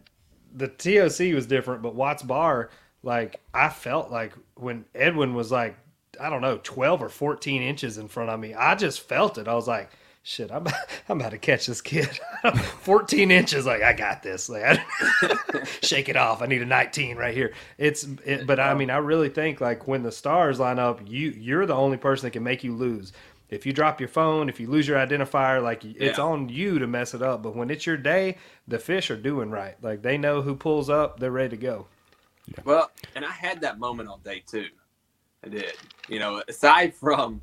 [0.54, 2.70] the TOC was different, but Watts Bar,
[3.04, 5.76] like I felt like when Edwin was like,
[6.20, 9.48] I don't know, twelve or fourteen inches in front of me, I just felt it.
[9.48, 9.90] I was like.
[10.24, 10.68] Shit, I'm
[11.10, 12.08] I'm about to catch this kid.
[12.82, 14.50] 14 inches, like I got this.
[14.50, 14.80] Like,
[15.24, 16.44] I- shake it off.
[16.44, 17.54] I need a 19 right here.
[17.80, 21.30] It's, it, but I mean, I really think like when the stars line up, you
[21.32, 23.14] you're the only person that can make you lose.
[23.52, 26.24] If you drop your phone, if you lose your identifier, like it's Yeah.
[26.24, 27.44] on you to mess it up.
[27.44, 28.38] But when it's your day,
[28.68, 29.76] the fish are doing right.
[29.84, 31.88] Like they know who pulls up, they're ready to go.
[32.64, 34.68] Well, and I had that moment on day two.
[35.44, 35.74] I did.
[36.08, 37.42] You know, aside from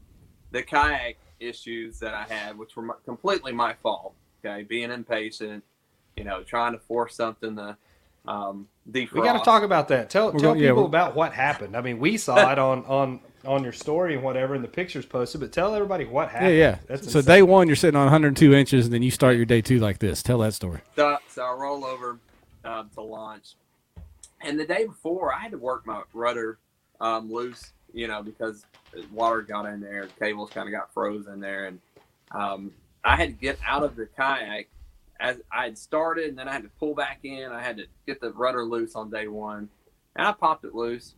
[0.50, 4.14] the kayak issues that I had, which were my, completely my fault.
[4.44, 5.62] Okay, being impatient,
[6.16, 7.76] you know, trying to force something to
[8.26, 9.12] um, defrost.
[9.12, 10.10] We got to talk about that.
[10.10, 11.76] Tell We're tell going- yeah, people we're- about what happened.
[11.76, 15.06] I mean, we saw it on on on your story and whatever, and the pictures
[15.06, 15.40] posted.
[15.40, 16.56] But tell everybody what happened.
[16.56, 16.78] yeah.
[16.86, 17.34] That's so insane.
[17.34, 19.98] day one, you're sitting on 102 inches, and then you start your day two like
[19.98, 20.22] this.
[20.22, 20.80] Tell that story.
[20.96, 22.18] So, so I roll over
[22.64, 23.54] um, to launch,
[24.42, 26.58] and the day before I had to work my rudder
[27.00, 28.64] um, loose, you know, because
[29.12, 31.80] water got in there, cables kind of got frozen there, and
[32.32, 34.68] um, I had to get out of the kayak
[35.20, 37.50] as I had started, and then I had to pull back in.
[37.50, 39.68] I had to get the rudder loose on day one,
[40.14, 41.14] and I popped it loose.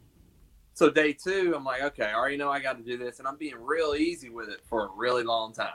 [0.74, 3.28] So day two, I'm like, okay, I already know I got to do this, and
[3.28, 5.68] I'm being real easy with it for a really long time.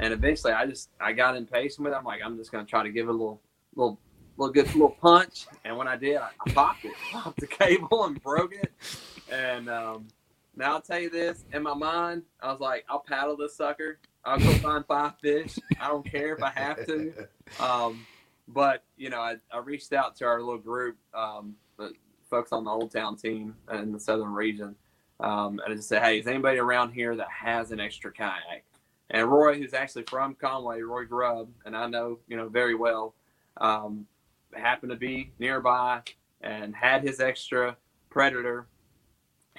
[0.00, 1.96] And eventually, I just I got impatient with it.
[1.96, 3.40] I'm like, I'm just gonna try to give it a little,
[3.76, 3.98] little,
[4.36, 5.46] little good little punch.
[5.64, 8.72] And when I did, I, I popped it, popped the cable, and broke it.
[9.30, 10.08] And um,
[10.56, 13.98] now I'll tell you this: in my mind, I was like, I'll paddle this sucker.
[14.24, 15.58] I'll go find five fish.
[15.80, 17.12] I don't care if I have to.
[17.60, 18.06] Um,
[18.48, 21.56] but you know, I, I reached out to our little group, um,
[22.34, 24.74] folks on the Old Town team in the southern region,
[25.20, 28.64] um, and I just said, "Hey, is anybody around here that has an extra kayak?"
[29.08, 33.14] And Roy, who's actually from Conway, Roy Grubb, and I know you know very well,
[33.58, 34.08] um,
[34.52, 36.02] happened to be nearby
[36.40, 37.76] and had his extra
[38.10, 38.66] predator.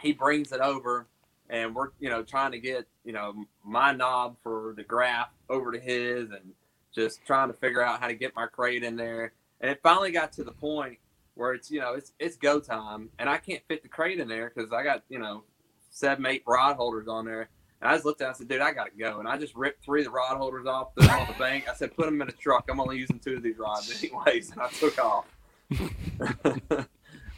[0.02, 1.08] He brings it over,
[1.50, 5.72] and we're you know trying to get you know my knob for the graph over
[5.72, 6.52] to his, and
[6.94, 9.32] just trying to figure out how to get my crate in there.
[9.62, 10.98] And it finally got to the point
[11.36, 14.28] where it's you know it's it's go time, and I can't fit the crate in
[14.28, 15.44] there because I got you know
[15.92, 17.50] seven eight rod holders on there.
[17.82, 19.20] And I just looked at it and I said, dude, I got to go.
[19.20, 21.68] And I just ripped three of the rod holders off, threw them on the bank.
[21.70, 22.66] I said, put them in a truck.
[22.70, 24.52] I'm only using two of these rods anyways.
[24.52, 25.26] And I took off.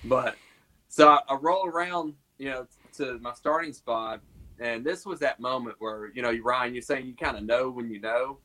[0.06, 0.36] but
[0.90, 4.22] so I, I roll around, you know, to my starting spot.
[4.60, 7.70] And this was that moment where, you know, Ryan, you're saying you kind of know
[7.70, 8.38] when you know.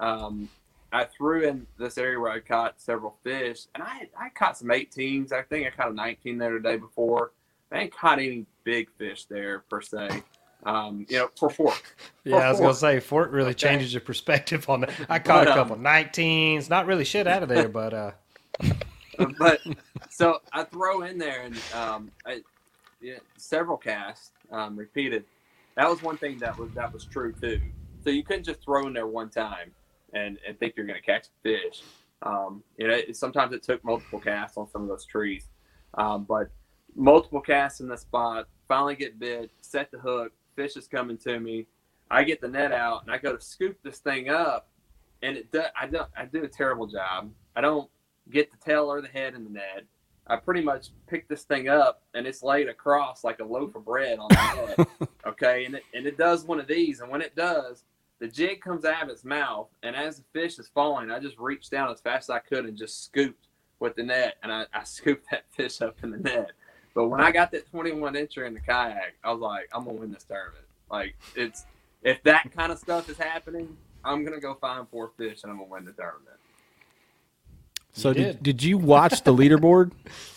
[0.00, 0.48] Um,
[0.92, 4.68] I threw in this area where I caught several fish, and I I caught some
[4.68, 5.32] 18s.
[5.32, 7.32] I think I caught a 19 there the day before.
[7.72, 10.22] I ain't caught any big fish there per se.
[10.64, 11.96] Um, you know, for fork.
[12.24, 12.60] Yeah, I was Fork.
[12.60, 13.68] gonna say Fork really Okay.
[13.68, 14.90] changes your perspective on that.
[15.08, 18.12] I caught But, a um, couple 19s, not really shit out of there, but uh,
[19.38, 19.62] but
[20.08, 22.42] so I throw in there and um, I,
[23.00, 25.24] yeah, several casts um, repeated.
[25.76, 27.58] That was one thing that was that was true too.
[28.04, 29.72] So you couldn't just throw in there one time
[30.12, 31.82] and, and think you're going to catch a fish.
[32.22, 35.48] Um, you know, it, sometimes it took multiple casts on some of those trees,
[35.94, 36.50] um, but
[36.94, 38.48] multiple casts in the spot.
[38.68, 40.32] Finally get bit, set the hook.
[40.54, 41.66] Fish is coming to me.
[42.10, 44.68] I get the net out and I go to scoop this thing up,
[45.22, 47.30] and it do, I don't I do a terrible job.
[47.56, 47.90] I don't
[48.30, 49.84] get the tail or the head in the net.
[50.26, 53.84] I pretty much pick this thing up and it's laid across like a loaf of
[53.84, 55.08] bread on the net.
[55.26, 57.82] okay, and it, and it does one of these, and when it does,
[58.22, 61.36] the jig comes out of its mouth, and as the fish is falling, I just
[61.38, 63.48] reached down as fast as I could and just scooped
[63.80, 66.52] with the net, and I, I scooped that fish up in the net.
[66.94, 69.98] But when I got that 21 incher in the kayak, I was like, I'm gonna
[69.98, 70.64] win this tournament.
[70.88, 71.66] Like it's
[72.02, 75.58] if that kind of stuff is happening, I'm gonna go find four fish and I'm
[75.58, 76.36] gonna win the tournament.
[77.92, 78.24] So You did.
[78.24, 78.42] did.
[78.42, 79.90] did you watch the leaderboard?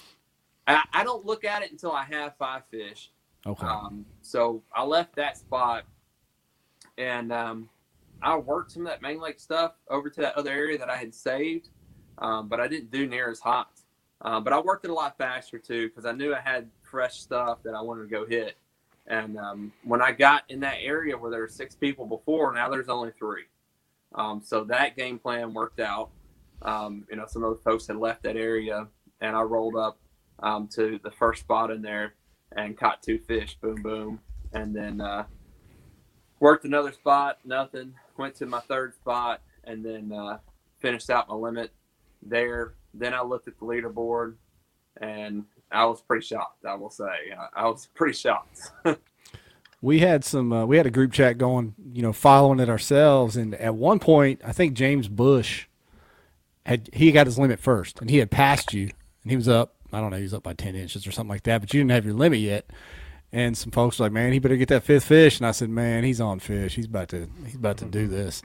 [0.68, 3.12] I, I don't look at it until I have five fish.
[3.46, 3.68] Okay.
[3.68, 5.84] Um, so I left that spot,
[6.98, 7.70] and um,
[8.26, 10.98] I worked some of that main lake stuff over to that other area that I
[10.98, 11.70] had saved,
[12.18, 13.70] um, but I didn't do near as hot.
[14.22, 17.20] Uh, but I worked it a lot faster too because I knew I had fresh
[17.20, 18.58] stuff that I wanted to go hit.
[19.06, 22.68] And um, when I got in that area where there were six people before, now
[22.68, 23.44] there's only three.
[24.16, 26.10] Um, so that game plan worked out.
[26.64, 28.88] Um, you know, some of those folks had left that area,
[29.22, 30.00] and I rolled up
[30.40, 32.16] um, to the first spot in there
[32.56, 33.56] and caught two fish.
[33.62, 34.20] Boom, boom,
[34.54, 35.26] and then uh,
[36.40, 37.38] worked another spot.
[37.46, 37.94] Nothing.
[38.18, 40.38] Went to my third spot, and then uh,
[40.80, 41.72] finished out my limit
[42.22, 42.76] there.
[42.94, 44.36] Then I looked at the leaderboard,
[45.02, 46.66] and I was pretty shocked.
[46.66, 47.04] I will say,
[47.56, 48.72] I, was pretty shocked.
[49.82, 53.38] we had some uh, we had a group chat going you know following it ourselves
[53.38, 55.68] and at one point i think james bush
[56.66, 58.90] had he got his limit first and he had passed you
[59.22, 61.30] and he was up i don't know he was up by 10 inches or something
[61.30, 62.66] like that but you didn't have your limit yet
[63.36, 65.40] and some folks were like man he better get that fifth fish.
[65.40, 66.76] And i said man he's on fish.
[66.76, 68.42] He's about to he's about to do this.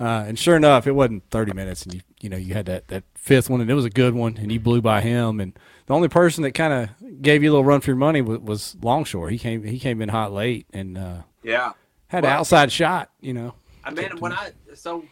[0.00, 2.88] Uh, and sure enough it wasn't 30 minutes and you you know you had that
[2.88, 5.40] that fifth one and it was a good one and you blew by him.
[5.40, 5.52] And
[5.86, 8.38] the only person that kind of gave you a little run for your money was,
[8.38, 9.28] was longshore.
[9.28, 11.72] He came he came in hot late and uh yeah.
[12.08, 13.54] had an Well- outside shot, you know.
[13.84, 15.04] I mean, when I so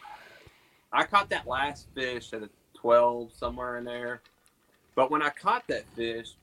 [0.93, 4.21] I caught that last fish at a twelve somewhere in there,
[4.95, 6.35] but when I caught that fish,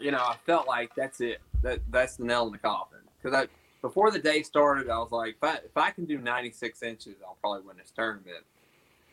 [0.00, 1.40] you know, I felt like that's it.
[1.62, 2.98] That that's the nail in the coffin.
[3.22, 3.48] Because
[3.82, 6.82] before the day started, I was like, if I if I can do ninety six
[6.82, 8.44] inches, I'll probably win this tournament.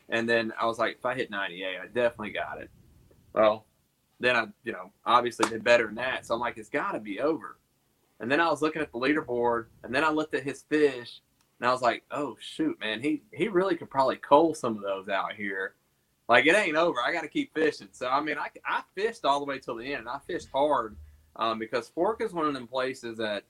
[0.10, 2.70] And then I was like, if I hit ninety eight, I definitely got it.
[3.34, 3.66] Well,
[4.20, 6.26] then I, you know, obviously did better than that.
[6.26, 7.58] So I'm like, it's got to be over.
[8.20, 11.22] And then I was looking at the leaderboard, and then I looked at his fish,
[11.60, 14.84] and I was like, oh shoot, man, he he really could probably cull some of
[14.84, 15.76] those out here.
[16.28, 17.00] Like it ain't over.
[17.06, 17.90] I got to keep fishing.
[17.92, 20.48] So I mean, I, I fished all the way till the end, and I fished
[20.54, 20.96] hard
[21.38, 23.44] um, because Fork is one of them places that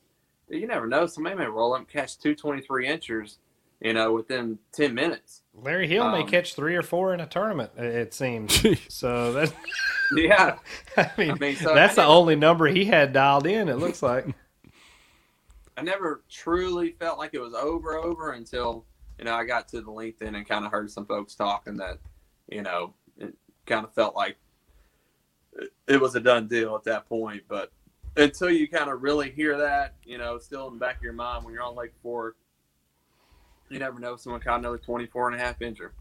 [0.49, 1.05] you never know.
[1.07, 3.39] Somebody may roll up and catch two 23 inchers,
[3.81, 5.41] you know, within 10 minutes.
[5.53, 7.71] Larry Hill may Um, catch three or four in a tournament.
[7.77, 8.63] It it seems.
[8.89, 9.53] So that
[10.15, 10.57] Yeah.
[10.97, 13.67] I mean, I mean, so that's I the only number he had dialed in.
[13.67, 14.25] It looks like.
[15.75, 18.85] I never truly felt like it was over over until
[19.19, 21.99] you know I got to the LinkedIn and kind of heard some folks talking that
[22.49, 24.37] you know it kind of felt like
[25.53, 27.43] it, it was a done deal at that point.
[27.47, 27.71] But
[28.17, 31.13] until you kind of really hear that, you know, still in the back of your
[31.13, 32.35] mind when you're on Lake Fork,
[33.69, 35.91] you never know someone caught another 24 and a half incher.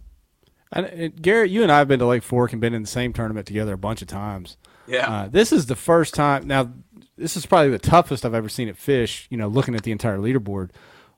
[0.72, 2.88] And, and Garrett, you and I have been to Lake Fork and been in the
[2.88, 4.56] same tournament together a bunch of times.
[4.88, 6.46] Yeah, Uh, this is the first time.
[6.46, 6.70] Now,
[7.18, 9.26] this is probably the toughest I've ever seen it fish.
[9.30, 10.70] You know, looking at the entire leaderboard,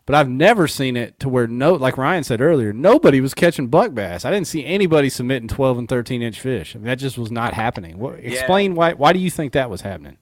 [0.07, 3.67] but I've never seen it to where no, like Ryan said earlier, nobody was catching
[3.67, 4.25] buck bass.
[4.25, 6.75] I didn't see anybody submitting twelve and thirteen inch fish.
[6.75, 7.99] I mean, that just was not happening.
[7.99, 8.95] What, explain why?
[8.95, 10.17] Why do you think that was happening?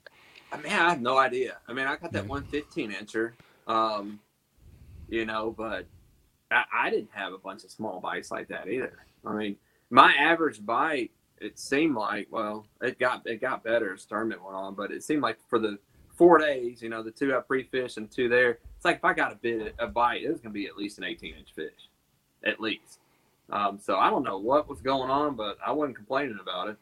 [0.56, 1.58] I mean, I have no idea.
[1.68, 3.32] I mean, I got that 115 incher,
[3.66, 4.20] um,
[5.08, 5.86] you know, but
[6.50, 8.96] I, I didn't have a bunch of small bites like that either.
[9.24, 9.56] I mean,
[9.90, 14.56] my average bite, it seemed like, well, it got it got better as tournament went
[14.56, 15.78] on, but it seemed like for the
[16.14, 19.12] four days, you know, the two I pre-fished and two there, it's like if I
[19.12, 21.90] got a bit a bite, it was gonna be at least an 18 inch fish,
[22.44, 23.00] at least.
[23.50, 26.76] Um, so I don't know what was going on, but I wasn't complaining about it.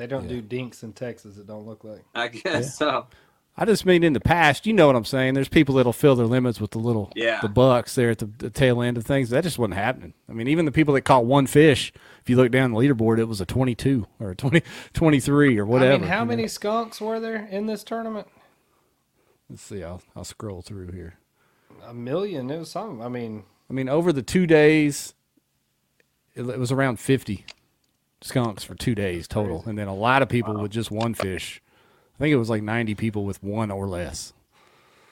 [0.00, 0.36] They don't Yeah.
[0.36, 1.36] do dinks in Texas.
[1.36, 2.02] It don't look like.
[2.14, 3.06] I guess so.
[3.54, 5.34] I just mean in the past, you know what I'm saying.
[5.34, 7.40] There's people that'll fill their limits with the little Yeah.
[7.42, 9.28] the bucks there at the, the tail end of things.
[9.28, 10.14] That just wasn't happening.
[10.26, 13.18] I mean, even the people that caught one fish, if you look down the leaderboard,
[13.18, 14.62] it was a 22 or a 20,
[14.94, 15.92] 23 or whatever.
[15.92, 16.24] I mean, how you know?
[16.28, 18.26] many skunks were there in this tournament?
[19.50, 19.84] Let's see.
[19.84, 21.16] I'll I'll scroll through here.
[21.84, 22.50] A million.
[22.50, 23.02] It was some.
[23.02, 25.12] I mean, I mean, over the two days,
[26.34, 27.44] it, it was around 50
[28.22, 31.62] skunks for two days total, and then a lot of people with just one fish.
[32.16, 34.32] I think it was like 90 people with one or less.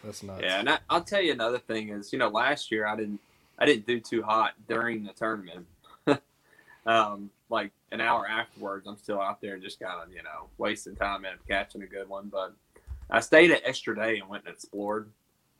[0.05, 0.43] that's nuts.
[0.43, 3.21] Yeah, and I, I'll tell you another thing is, you know, last year I didn't,
[3.59, 5.67] I didn't do too hot during the tournament.
[6.87, 10.49] um, like an hour afterwards, I'm still out there and just kind of, you know,
[10.59, 12.29] wasting time and catching a good one.
[12.29, 12.55] But
[13.11, 15.09] I stayed an extra day and went and explored,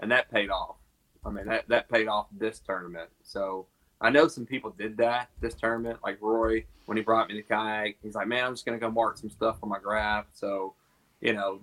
[0.01, 0.77] and that paid off.
[1.25, 3.09] I mean, that that paid off this tournament.
[3.23, 3.67] So
[4.01, 7.43] I know some people did that this tournament, like Roy when he brought me the
[7.43, 7.97] kayak.
[8.03, 10.27] He's like, man, I'm just gonna go mark some stuff on my graph.
[10.33, 10.75] So,
[11.21, 11.61] you know,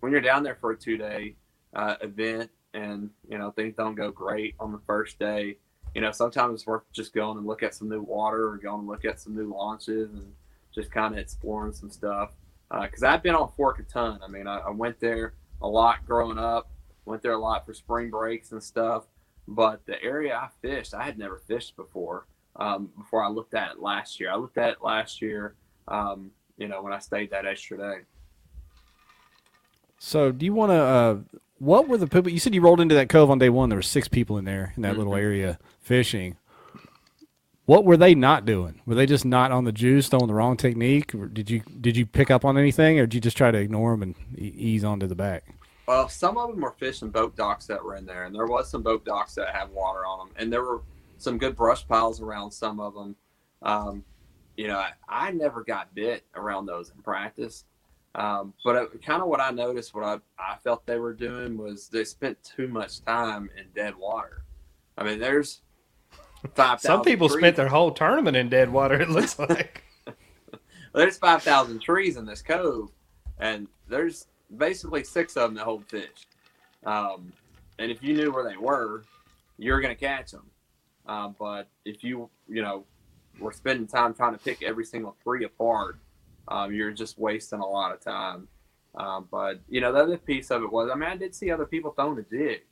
[0.00, 1.34] when you're down there for a two day
[1.74, 5.56] uh, event and you know things don't go great on the first day
[5.94, 8.80] you know sometimes it's worth just going and look at some new water or going
[8.80, 10.32] and look at some new launches and
[10.74, 12.30] just kind of exploring some stuff
[12.82, 16.04] because i've been on fork a ton i mean I, I went there a lot
[16.06, 16.68] growing up
[17.06, 19.04] went there a lot for spring breaks and stuff
[19.50, 23.72] but the area i fished i had never fished before um, before i looked at
[23.72, 25.54] it last year i looked at it last year
[25.88, 27.96] um, you know when i stayed that extra day
[29.98, 30.76] So, do you want to?
[30.76, 31.16] Uh,
[31.58, 32.30] what were the people?
[32.30, 33.68] You said you rolled into that cove on day one.
[33.68, 35.18] There were six people in there in that little Mhm.
[35.22, 36.36] area fishing.
[37.66, 38.80] What were they not doing?
[38.86, 41.14] Were they just not on the juice, throwing the wrong technique?
[41.16, 43.58] Or did you did you pick up on anything, or did you just try to
[43.58, 45.42] ignore them and ease onto the back?
[45.88, 48.70] Well, some of them were fishing boat docks that were in there, and there was
[48.70, 50.82] some boat docks that had water on them, and there were
[51.16, 53.16] some good brush piles around some of them.
[53.62, 54.04] Um,
[54.58, 57.64] you know, I, I never got bit around those in practice,
[58.14, 61.88] um, but kind of what I noticed, what I, I felt they were doing was
[61.88, 64.44] they spent too much time in dead water.
[64.98, 65.62] I mean, there's
[66.54, 66.82] five.
[66.82, 69.00] Some people spent their whole tournament in dead water.
[69.00, 69.84] It looks like.
[70.92, 72.90] there's 5,000 trees in this cove,
[73.38, 76.26] and there's basically six of them that hold fish.
[76.84, 77.32] Um,
[77.78, 79.04] and if you knew where they were,
[79.58, 80.46] you're going to catch them.
[81.06, 82.84] Uh, but if you, you know,
[83.38, 85.98] were spending time trying to pick every single three apart,
[86.48, 88.48] um, you're just wasting a lot of time.
[88.94, 91.50] Um, but, you know, the other piece of it was, I mean, I did see
[91.50, 92.62] other people throwing a jig.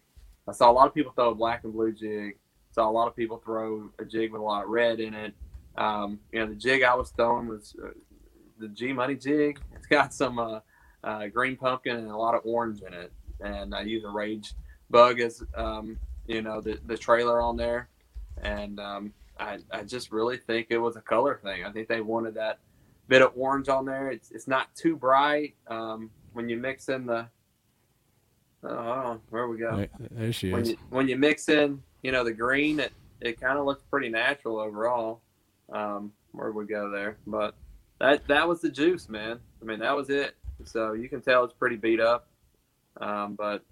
[0.48, 2.36] I saw a lot of people throw a black and blue jig.
[2.70, 5.34] Saw a lot of people throw a jig with a lot of red in it.
[5.76, 7.88] Um, you know, the jig I was throwing was uh,
[8.58, 9.60] the G Money jig.
[9.74, 10.60] It's got some uh,
[11.04, 13.12] uh, green pumpkin and a lot of orange in it.
[13.40, 14.54] And I use a Rage
[14.90, 17.88] Bug as, um, you know, the, the trailer on there.
[18.42, 21.64] And um, I, I just really think it was a color thing.
[21.64, 22.58] I think they wanted that
[23.08, 24.10] bit of orange on there.
[24.10, 27.28] It's, it's not too bright um, when you mix in the.
[28.64, 29.20] Oh.
[29.30, 29.86] Where we go?
[30.10, 30.70] There she when is.
[30.70, 34.08] you when you mix in, you know, the green, it it kind of looks pretty
[34.08, 35.20] natural overall.
[35.72, 37.16] Um, where we go there.
[37.26, 37.54] But
[38.00, 39.40] that that was the juice, man.
[39.60, 40.36] I mean, that was it.
[40.64, 42.28] So you can tell it's pretty beat up,
[43.00, 43.62] um, but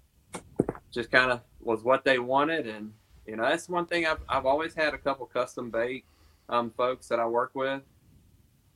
[0.93, 2.93] just kind of was what they wanted, and
[3.25, 6.05] you know that's one thing I've I've always had a couple custom bait
[6.49, 7.81] um, folks that I work with.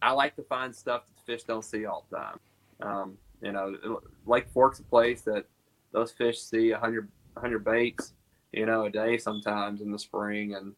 [0.01, 2.39] I like to find stuff that the fish don't see all the time.
[2.82, 5.45] Um, you know, Lake Fork's a place that
[5.91, 8.14] those fish see 100, 100 baits,
[8.51, 10.74] you know, a day sometimes in the spring and,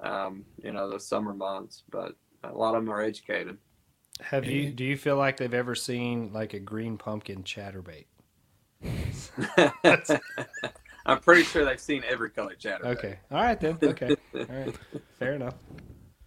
[0.00, 1.82] um, you know, the summer months.
[1.90, 3.58] But a lot of them are educated.
[4.20, 4.70] Have you?
[4.70, 8.06] Do you feel like they've ever seen like a green pumpkin chatterbait?
[11.06, 12.96] I'm pretty sure they've seen every color chatterbait.
[12.98, 13.18] Okay.
[13.30, 13.78] All right then.
[13.82, 14.16] Okay.
[14.34, 14.74] All right.
[15.18, 15.54] Fair enough.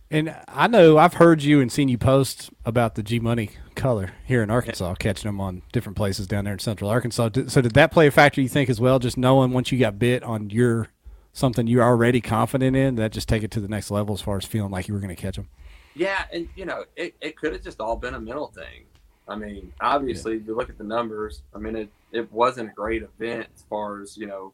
[0.09, 4.11] And I know I've heard you and seen you post about the G Money color
[4.25, 7.29] here in Arkansas, catching them on different places down there in Central Arkansas.
[7.47, 8.41] So did that play a factor?
[8.41, 8.99] You think as well?
[8.99, 10.87] Just knowing once you got bit on your
[11.33, 14.37] something you're already confident in, that just take it to the next level as far
[14.37, 15.49] as feeling like you were going to catch them.
[15.97, 18.85] Yeah, and you know, it, it could have just all been a mental thing.
[19.27, 20.41] I mean, obviously, yeah.
[20.41, 23.63] if you look at the numbers, I mean, it, it wasn't a great event as
[23.69, 24.53] far as, you know,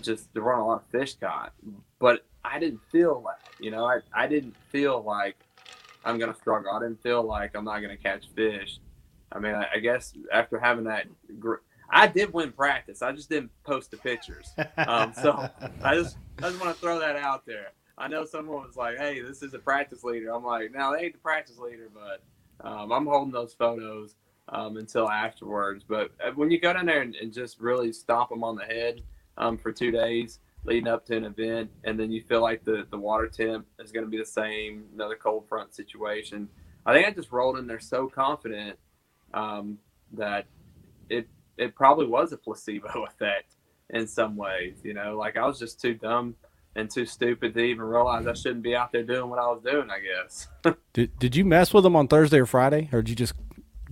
[0.00, 1.52] just there weren't a lot of fish caught.
[1.98, 5.36] But I didn't feel like, you know, I, I didn't feel like
[6.04, 6.70] I'm going to struggle.
[6.72, 8.78] I didn't feel like I'm not going to catch fish.
[9.32, 11.06] I mean, I, I, guess after having that,
[11.40, 11.56] gr-
[11.90, 13.02] I did win practice.
[13.02, 14.54] I just didn't post the pictures.
[14.78, 15.48] Um, so
[15.82, 17.72] I just, I just want to throw that out there.
[17.98, 21.04] I know someone was like, "Hey, this is a practice leader." I'm like, "No, they
[21.04, 22.22] ain't the practice leader, but
[22.66, 24.16] um, I'm holding those photos
[24.48, 28.30] um, until afterwards." But uh, when you go down there and, and just really stomp
[28.30, 29.02] them on the head
[29.38, 32.86] um, for two days leading up to an event, and then you feel like the
[32.90, 36.48] the water temp is going to be the same, another cold front situation.
[36.84, 38.78] I think I just rolled in there so confident
[39.32, 39.78] um,
[40.12, 40.46] that
[41.08, 43.54] it it probably was a placebo effect
[43.90, 44.76] in some ways.
[44.82, 46.34] You know, like I was just too dumb
[46.76, 49.62] and too stupid to even realize I shouldn't be out there doing what I was
[49.64, 49.90] doing.
[49.90, 50.48] I guess.
[50.92, 53.34] did Did you mess with them on Thursday or Friday, or did you just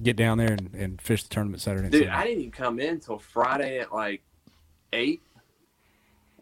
[0.01, 1.89] get down there and, and fish the tournament Saturday?
[1.89, 4.23] Dude, I didn't even come in until Friday at like
[4.93, 5.23] eight.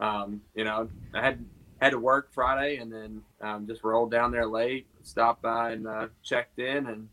[0.00, 1.44] Um, you know, I had
[1.80, 5.86] had to work Friday and then um, just rolled down there late, stopped by and
[5.86, 7.08] uh, checked in, and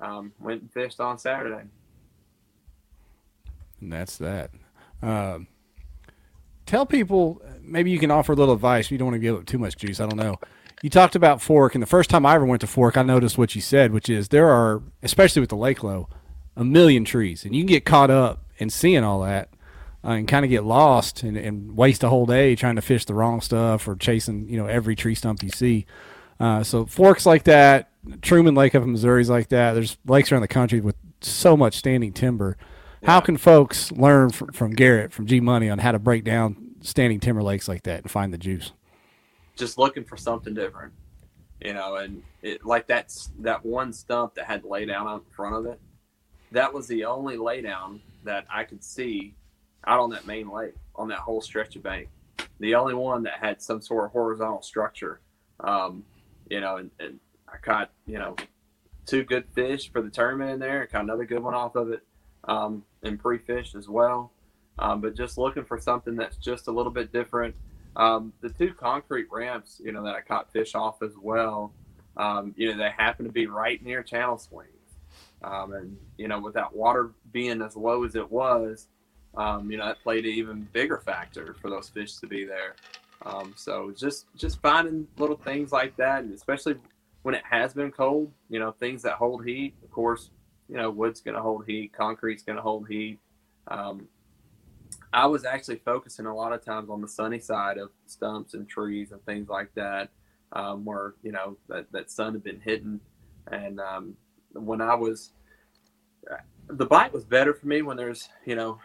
[0.00, 1.64] um, went and fished on Saturday.
[3.80, 4.50] And that's that.
[5.02, 5.48] Um,
[6.70, 8.90] tell people maybe you can offer a little advice.
[8.90, 10.00] You don't want to give up too much juice.
[10.00, 10.38] I don't know.
[10.82, 13.36] You talked about Fork, and the first time I ever went to Fork, I noticed
[13.36, 16.08] what you said, which is there are, especially with the lake low,
[16.56, 19.50] a million trees, and you can get caught up in seeing all that
[20.04, 23.04] uh, and kind of get lost and, and, waste a whole day trying to fish
[23.04, 25.86] the wrong stuff or chasing you know every tree stump you see.
[26.38, 27.90] Uh, so forks like that,
[28.22, 29.74] Truman Lake up in Missouri is like that.
[29.74, 32.56] There's lakes around the country with so much standing timber.
[33.02, 33.12] Yeah.
[33.12, 36.76] How can folks learn from, from Garrett from G Money on how to break down
[36.80, 38.72] standing timber lakes like that and find the juice?
[39.56, 40.92] Just looking for something different,
[41.60, 45.34] you know, and it like that's that one stump that had lay down out in
[45.34, 45.80] front of it.
[46.52, 49.34] That was the only laydown that I could see
[49.86, 52.08] out on that main lake on that whole stretch of bank.
[52.58, 55.20] The only one that had some sort of horizontal structure,
[55.60, 56.04] um,
[56.50, 58.36] you know, and, and I caught you know
[59.06, 60.86] two good fish for the tournament in there.
[60.86, 62.02] Caught another good one off of it,
[62.50, 64.30] um, and pre-fished as well.
[64.78, 67.54] Um, but just looking for something that's just a little bit different.
[67.96, 71.72] Um, the two concrete ramps, you know, that I caught fish off as well,
[72.16, 74.90] um, you know, they happen to be right near channel swings.
[75.42, 78.88] Um, and, you know, with that water being as low as it was,
[79.36, 82.76] um, you know, that played an even bigger factor for those fish to be there.
[83.56, 86.76] So just just finding little things like that, and especially
[87.22, 89.74] when it has been cold, you know, things that hold heat.
[89.84, 90.30] Of course,
[90.70, 93.18] you know, wood's going to hold heat, concrete's going to hold heat.
[93.68, 94.08] Um,
[95.12, 98.68] I was actually focusing a lot of times on the sunny side of stumps and
[98.68, 100.10] trees and things like that,
[100.52, 103.00] um, where you know that that sun had been hitting.
[103.50, 104.14] And um,
[104.52, 105.32] when I was,
[106.68, 108.78] the bite was better for me when there's you know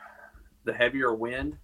[0.64, 1.58] the heavier wind.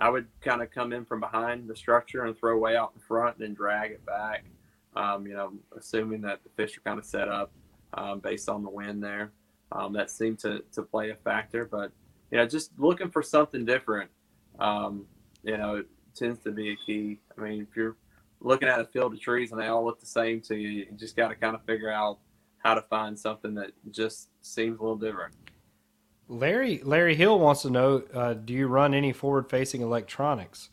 [0.00, 3.00] I would kind of come in from behind the structure and throw way out in
[3.00, 4.44] front and then drag it back.
[4.94, 7.50] Um, you know, assuming that the fish are kind of set up
[7.94, 9.32] um, based on the wind there.
[9.70, 11.92] Um, that seemed to, to play a factor, but
[12.30, 14.10] you know, just looking for something different,
[14.58, 15.06] um,
[15.42, 17.20] you know, it tends to be a key.
[17.36, 17.96] I mean, if you're
[18.40, 20.86] looking at a field of trees and they all look the same to you, you
[20.96, 22.18] just got to kind of figure out
[22.58, 25.34] how to find something that just seems a little different.
[26.28, 30.68] Larry Larry Hill wants to know: uh, Do you run any forward-facing electronics?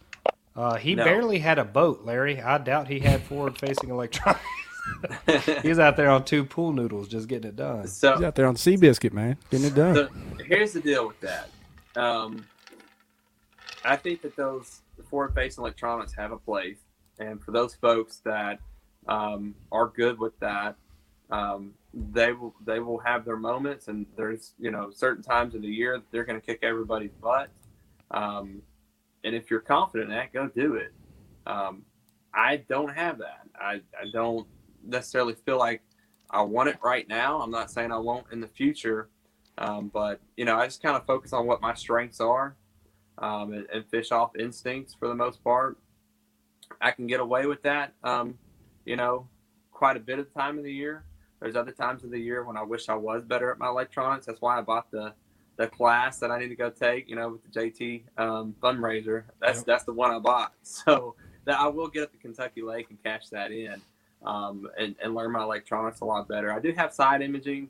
[0.56, 1.04] Uh, he no.
[1.04, 2.42] barely had a boat, Larry.
[2.42, 4.44] I doubt he had forward-facing electronics.
[5.62, 7.88] He's out there on two pool noodles, just getting it done.
[7.88, 9.96] So He's out there on sea biscuit, man, getting it done.
[9.96, 10.10] So
[10.44, 11.50] here's the deal with that.
[11.96, 12.46] Um,
[13.84, 16.80] I think that those forward-facing electronics have a place,
[17.20, 18.60] and for those folks that
[19.08, 20.76] um, are good with that.
[21.32, 25.62] Um, they will they will have their moments, and there's you know certain times of
[25.62, 27.50] the year that they're going to kick everybody's butt.
[28.12, 28.62] Um,
[29.24, 30.94] and if you're confident in that, go do it.
[31.48, 31.84] Um,
[32.34, 33.48] I don't have that.
[33.60, 34.46] I, I don't
[34.86, 35.82] necessarily feel like
[36.30, 37.42] I want it right now.
[37.42, 39.10] I'm not saying I won't in the future,
[39.58, 42.56] um, but you know I just kind of focus on what my strengths are
[43.18, 45.78] um, and, and, fish off instincts for the most part.
[46.82, 48.38] I can get away with that, um,
[48.86, 49.28] you know,
[49.72, 51.06] quite a bit of the time of the year.
[51.40, 54.26] There's other times of the year when I wish I was better at my electronics.
[54.26, 55.14] That's why I bought the
[55.58, 59.24] the class that I need to go take, you know, with the JT um, fundraiser.
[59.40, 59.66] That's yep.
[59.66, 60.54] that's the one I bought.
[60.64, 61.16] So
[61.46, 63.82] that I will get at the Kentucky Lake and cash that in
[64.24, 66.52] um, and, and learn my electronics a lot better.
[66.52, 67.70] I do have side imaging,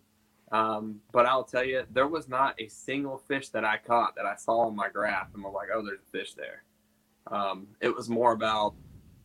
[0.51, 4.25] um, but I'll tell you, there was not a single fish that I caught that
[4.25, 6.63] I saw on my graph and was like, oh, there's a fish there.
[7.27, 8.75] Um, it was more about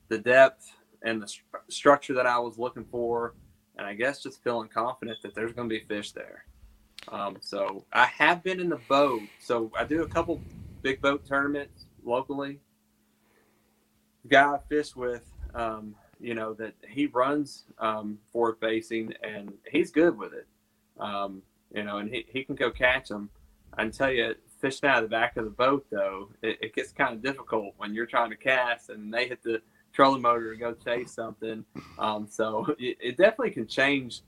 [0.08, 3.34] the depth and the st- structure that I was looking for,
[3.76, 6.44] and I guess just feeling confident that there's going to be fish there.
[7.08, 9.22] Um, so I have been in the boat.
[9.38, 10.40] So I do a couple
[10.82, 12.60] big boat tournaments locally.
[14.28, 19.90] Guy I fish with, um, you know, that he runs um, forward facing and he's
[19.90, 20.46] good with it.
[20.98, 21.42] Um,
[21.74, 23.30] you know, and he, he can go catch them.
[23.74, 26.74] I can tell you, fishing out of the back of the boat, though, it, it
[26.74, 29.62] gets kind of difficult when you're trying to cast and they hit the
[29.92, 31.64] trolling motor to go chase something.
[31.98, 34.22] Um, so it, it definitely can change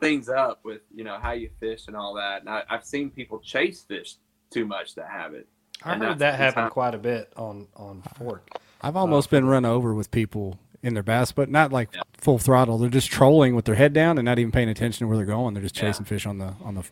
[0.00, 2.40] things up with you know how you fish and all that.
[2.40, 4.16] And I, have seen people chase fish
[4.50, 5.46] too much to have it.
[5.84, 8.48] I heard that happen quite a bit on on fork.
[8.80, 12.02] I've almost uh, been run over with people in their bass, but not like yeah.
[12.18, 12.78] full throttle.
[12.78, 15.26] They're just trolling with their head down and not even paying attention to where they're
[15.26, 15.54] going.
[15.54, 16.08] They're just chasing yeah.
[16.08, 16.84] fish on the on the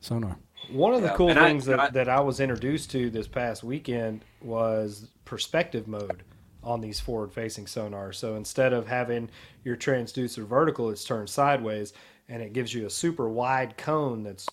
[0.00, 0.36] sonar.
[0.70, 3.26] One of the yeah, cool things I, that, I, that I was introduced to this
[3.26, 6.22] past weekend was perspective mode
[6.62, 8.16] on these forward facing sonars.
[8.16, 9.30] So instead of having
[9.64, 11.94] your transducer vertical, it's turned sideways
[12.28, 14.46] and it gives you a super wide cone that's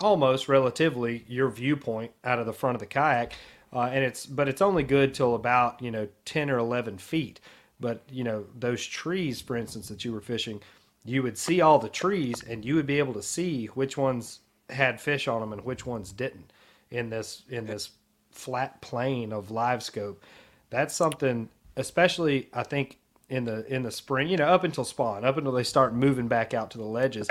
[0.00, 3.34] almost relatively your viewpoint out of the front of the kayak.
[3.70, 7.40] Uh, and it's but it's only good till about you know 10 or 11 feet
[7.80, 10.60] but you know those trees for instance that you were fishing
[11.04, 14.40] you would see all the trees and you would be able to see which ones
[14.70, 16.52] had fish on them and which ones didn't
[16.90, 17.90] in this in this
[18.30, 20.22] flat plane of live scope
[20.70, 22.98] that's something especially i think
[23.28, 26.28] in the in the spring, you know, up until spawn, up until they start moving
[26.28, 27.28] back out to the ledges.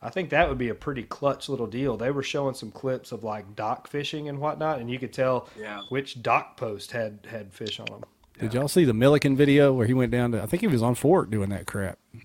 [0.00, 1.96] I think that would be a pretty clutch little deal.
[1.96, 5.48] They were showing some clips of like dock fishing and whatnot, and you could tell
[5.58, 5.82] yeah.
[5.88, 8.04] which dock post had had fish on them.
[8.38, 10.42] Did y'all see the Milliken video where he went down to?
[10.42, 11.98] I think he was on Fork doing that crap.
[12.12, 12.22] Did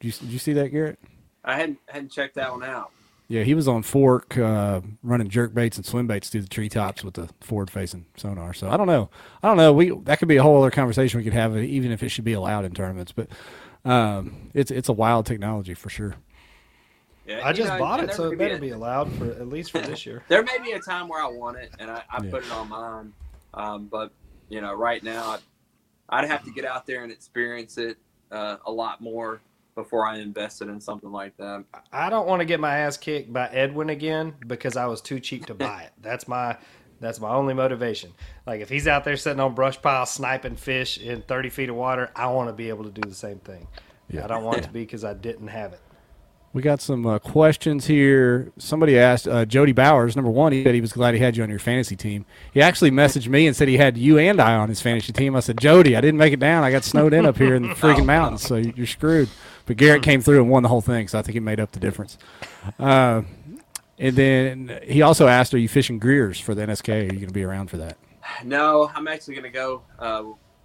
[0.00, 0.98] you, did you see that, Garrett?
[1.44, 2.90] I hadn't hadn't checked that one out.
[3.28, 7.04] Yeah, he was on fork uh, running jerk baits and swim baits through the treetops
[7.04, 8.52] with the forward facing sonar.
[8.52, 9.08] So I don't know.
[9.40, 9.72] I don't know.
[9.72, 12.24] We that could be a whole other conversation we could have, even if it should
[12.24, 13.12] be allowed in tournaments.
[13.12, 13.28] But
[13.84, 16.16] um, it's it's a wild technology for sure.
[17.24, 19.78] Yeah, I just know, bought it, so it better be, allowed for at least for
[19.78, 20.24] this year.
[20.28, 22.30] there may be a time where I want it, and I, I yeah.
[22.30, 23.12] put it on mine.
[23.54, 24.10] Um, but
[24.48, 25.38] you know, right now,
[26.10, 27.96] I'd, I'd, have to get out there and experience it
[28.30, 29.40] uh, a lot more
[29.74, 31.64] before I invested in something like that.
[31.92, 35.20] I don't want to get my ass kicked by Edwin again because I was too
[35.20, 35.92] cheap to buy it.
[36.02, 36.56] That's my
[37.00, 38.12] that's my only motivation.
[38.46, 41.76] Like if he's out there sitting on brush pile sniping fish in 30 feet of
[41.76, 43.66] water, I want to be able to do the same thing.
[44.10, 44.24] Yeah.
[44.24, 45.80] I don't want it to be because I didn't have it.
[46.52, 48.50] We got some uh, questions here.
[48.58, 50.16] Somebody asked uh, Jody Bowers.
[50.16, 52.26] Number one, he said he was glad he had you on your fantasy team.
[52.52, 55.36] He actually messaged me and said he had you and I on his fantasy team.
[55.36, 56.64] I said, Jody, I didn't make it down.
[56.64, 59.28] I got snowed in up here in the freaking mountains, so you're screwed.
[59.66, 61.70] But Garrett came through and won the whole thing, so I think he made up
[61.70, 62.18] the difference.
[62.80, 63.22] Uh,
[63.96, 66.88] and then he also asked, "Are you fishing Greers for the NSK?
[66.94, 67.96] Are you going to be around for that?"
[68.44, 70.24] No, I'm actually going to go uh,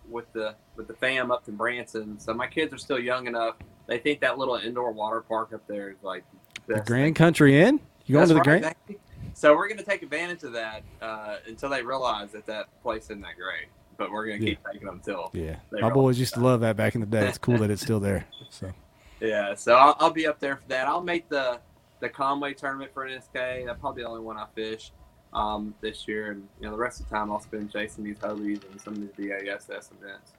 [0.09, 2.19] with the with the fam up to Branson.
[2.19, 3.57] So my kids are still young enough.
[3.87, 6.23] They think that little indoor water park up there is like
[6.67, 7.79] the Grand Country Inn.
[8.05, 8.63] You going That's to the right, Grand?
[8.65, 8.99] Exactly.
[9.33, 13.05] So we're going to take advantage of that uh, until they realize that that place
[13.05, 13.67] isn't that great.
[13.97, 14.71] But we're going to keep yeah.
[14.71, 15.29] taking them till.
[15.33, 17.27] Yeah, my boys used to love that back in the day.
[17.27, 18.25] It's cool that it's still there.
[18.51, 18.71] So.
[19.19, 20.87] Yeah, so I'll, I'll, be up there for that.
[20.87, 21.59] I'll make the
[21.99, 23.65] the Conway tournament for NSK.
[23.65, 24.91] That's probably the only one I fish
[25.33, 28.17] um, this year, and you know the rest of the time I'll spend chasing these
[28.17, 30.33] Hobies and some of these BASS events.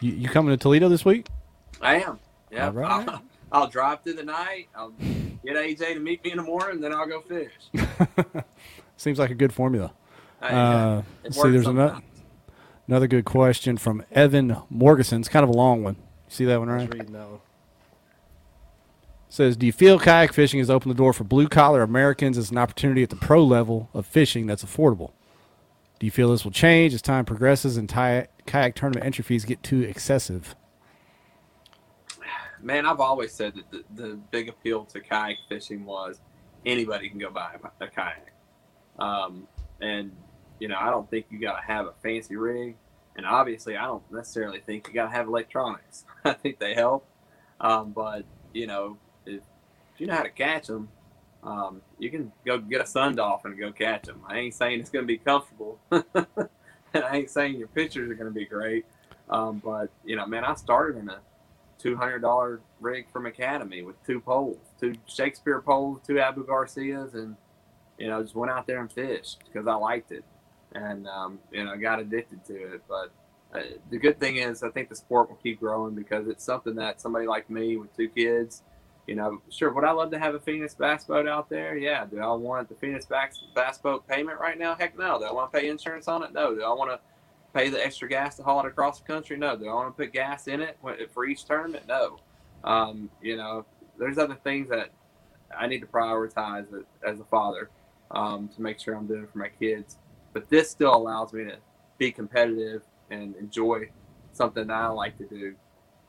[0.00, 1.28] You, you coming to Toledo this week?
[1.80, 2.18] I am.
[2.50, 3.08] Yeah, right.
[3.08, 3.22] I'll,
[3.52, 4.68] I'll, drive through the night.
[4.74, 7.52] I'll get AJ to meet me in the morning, then I'll go fish.
[8.96, 9.92] Seems like a good formula.
[10.40, 12.00] Uh, see, there's another,
[12.86, 15.20] another good question from Evan Morgeson.
[15.20, 15.94] It's kind of a long one.
[15.96, 16.92] You see that one, right?
[16.92, 17.40] Reading that one.
[19.28, 22.50] Says, do you feel kayak fishing has opened the door for blue collar Americans as
[22.50, 25.12] an opportunity at the pro level of fishing that's affordable?
[25.98, 29.62] Do you feel this will change as time progresses and kayak tournament entry fees get
[29.62, 30.54] too excessive?
[32.62, 36.20] Man, I've always said that the, the big appeal to kayak fishing was
[36.64, 38.32] anybody can go buy a, kayak.
[38.98, 39.46] Um,
[39.80, 40.12] and,
[40.58, 42.76] you know, I don't think you got to have a fancy rig.
[43.16, 46.04] And obviously, I don't necessarily think you got to have electronics.
[46.24, 47.06] I think they help.
[47.60, 49.42] Um, but, you know, if,
[49.94, 50.88] if you know how to catch them,
[51.42, 54.20] um, you can go get a sun dolphin and go catch them.
[54.26, 55.78] I ain't saying it's going to be comfortable.
[55.90, 56.04] and
[56.94, 58.84] I ain't saying your pictures are going to be great.
[59.30, 61.18] Um, but, you know, man, I started in a
[61.86, 67.36] $200 rig from Academy with two poles, two Shakespeare poles, two Abu Garcias, and,
[67.98, 70.24] you know, just went out there and fished because I liked it.
[70.74, 72.82] And, um, you know, got addicted to it.
[72.88, 73.12] But
[73.54, 76.74] uh, the good thing is, I think the sport will keep growing because it's something
[76.76, 78.62] that somebody like me with two kids,
[79.06, 81.76] you know, sure, would I love to have a Phoenix bass boat out there?
[81.76, 82.04] Yeah.
[82.06, 84.74] Do I want the Phoenix bass, bass boat payment right now?
[84.74, 85.18] Heck no.
[85.18, 86.32] Do I want to pay insurance on it?
[86.32, 86.54] No.
[86.54, 86.98] Do I want to
[87.56, 89.36] pay the extra gas to haul it across the country?
[89.36, 89.56] No.
[89.56, 90.78] Do I want to put gas in it
[91.12, 91.86] for each tournament?
[91.88, 92.18] No.
[92.64, 93.64] Um, you know,
[93.98, 94.90] there's other things that
[95.56, 96.66] I need to prioritize
[97.06, 97.70] as a father
[98.10, 99.96] um, to make sure I'm doing for my kids.
[100.34, 101.56] But this still allows me to
[101.96, 103.88] be competitive and enjoy
[104.32, 105.54] something that I like to do.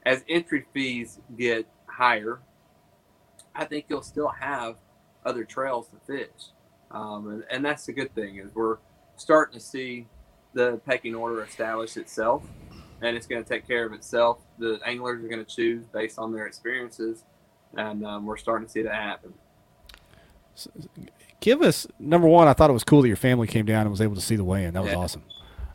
[0.05, 2.39] As entry fees get higher,
[3.55, 4.75] I think you'll still have
[5.25, 6.51] other trails to fish.
[6.91, 8.77] Um, and, and that's the good thing is we're
[9.15, 10.07] starting to see
[10.53, 12.43] the pecking order establish itself
[13.01, 14.39] and it's going to take care of itself.
[14.57, 17.23] The anglers are going to choose based on their experiences,
[17.75, 19.33] and um, we're starting to see that happen.
[21.39, 22.47] Give us number one.
[22.47, 24.35] I thought it was cool that your family came down and was able to see
[24.35, 24.73] the weigh-in.
[24.73, 24.97] That was yeah.
[24.97, 25.23] awesome.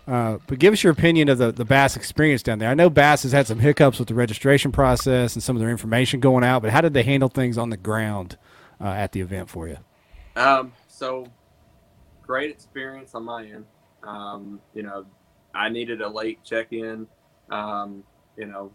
[0.08, 2.68] Uh, but give us your opinion of the, the Bass experience down there.
[2.68, 5.70] I know Bass has had some hiccups with the registration process and some of their
[5.70, 8.36] information going out, but how did they handle things on the ground
[8.80, 9.76] uh, at the event for you?
[10.34, 11.28] Um, so
[12.22, 13.64] great experience on my end.
[14.02, 15.06] Um, you know,
[15.54, 17.06] I needed a late check in.
[17.50, 18.04] Um,
[18.36, 18.72] you know,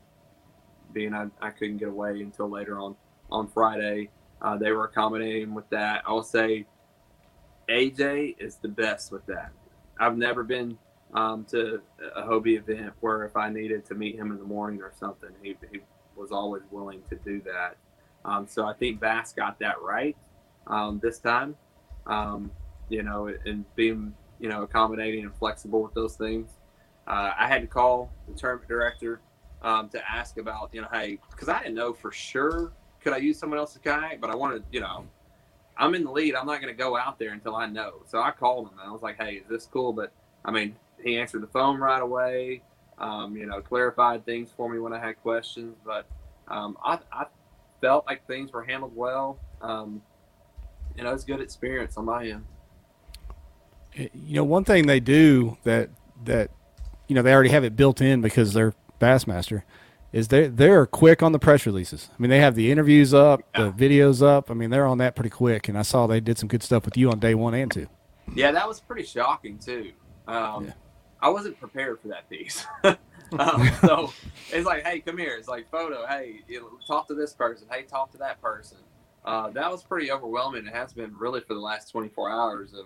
[0.94, 2.96] being I, I couldn't get away until later on
[3.32, 4.10] on Friday.
[4.42, 6.04] Uh, they were accommodating with that.
[6.06, 6.66] I'll say
[7.70, 9.52] AJ is the best with that.
[10.00, 10.78] I've never been
[11.14, 11.82] um, to
[12.16, 15.30] a Hobie event where if I needed to meet him in the morning or something,
[15.42, 15.80] he, he
[16.16, 17.78] was always willing to do that.
[18.26, 20.16] Um, so I think Bass got that right
[20.68, 21.56] um, this time.
[22.06, 22.52] Um,
[22.90, 26.52] you know, and being you know accommodating and flexible with those things.
[27.08, 29.22] Uh, I had to call the tournament director
[29.62, 32.72] um, to ask about you know hey because I didn't know for sure
[33.02, 35.08] could I use someone else's kayak, but I wanted you know
[35.80, 36.36] I'm in the lead.
[36.36, 38.02] I'm not going to go out there until I know.
[38.08, 39.94] So I called him and I was like, hey, is this cool?
[39.94, 40.12] But
[40.44, 42.64] I mean, he answered the phone right away.
[42.98, 45.78] Um, you know, clarified things for me when I had questions.
[45.86, 46.08] But
[46.48, 47.26] um, I, I,
[47.80, 49.40] felt like things were handled well.
[49.62, 50.02] Um,
[50.96, 52.44] you know, it's good experience on my end.
[53.94, 55.90] You know, one thing they do that
[56.26, 56.52] that
[57.08, 59.64] you know they already have it built in because they're Bassmaster
[60.14, 62.10] is they they're quick on the press releases.
[62.12, 64.50] I mean, they have the interviews up, the videos up.
[64.50, 65.68] I mean, they're on that pretty quick.
[65.68, 67.88] And I saw they did some good stuff with you on day one and two.
[68.36, 69.92] Yeah, that was pretty shocking too.
[70.28, 70.74] Um, yeah.
[71.22, 72.66] I wasn't prepared for that piece.
[72.84, 74.14] um, so
[74.52, 75.36] it's like, hey, come here.
[75.38, 76.06] It's like photo.
[76.08, 77.68] Hey, you know, talk to this person.
[77.72, 78.78] Hey, talk to that person.
[79.26, 80.68] Uh, that was pretty overwhelming.
[80.68, 82.86] It has been really for the last 24 hours of,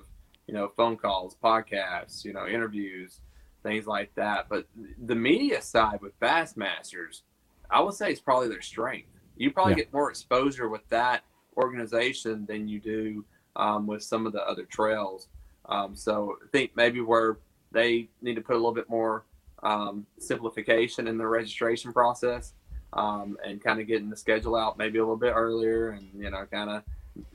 [0.51, 3.21] you know, phone calls, podcasts, you know, interviews,
[3.63, 4.47] things like that.
[4.49, 4.67] But
[5.05, 7.21] the media side with Bassmasters,
[7.69, 9.07] I would say it's probably their strength.
[9.37, 9.77] You probably yeah.
[9.77, 11.23] get more exposure with that
[11.55, 13.23] organization than you do
[13.55, 15.29] um, with some of the other trails.
[15.69, 17.37] Um, so I think maybe where
[17.71, 19.23] they need to put a little bit more
[19.63, 22.53] um, simplification in the registration process
[22.91, 26.29] um, and kind of getting the schedule out maybe a little bit earlier and you
[26.29, 26.83] know kind of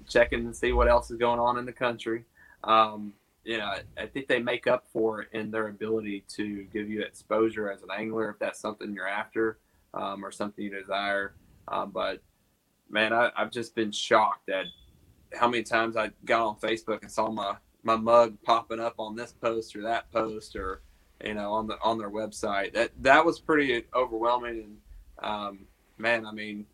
[0.08, 2.24] checking and see what else is going on in the country
[2.66, 3.12] um,
[3.44, 7.02] you know i think they make up for it in their ability to give you
[7.02, 9.58] exposure as an angler if that's something you're after
[9.94, 11.34] um, or something you desire
[11.68, 12.20] um, but
[12.90, 14.66] man I, i've just been shocked at
[15.34, 17.56] how many times i got on facebook and saw my
[17.86, 20.82] my mug popping up on this post or that post or
[21.24, 22.74] you know on the on their website.
[22.74, 24.76] That that was pretty overwhelming and
[25.22, 25.60] um,
[25.96, 26.66] man, I mean,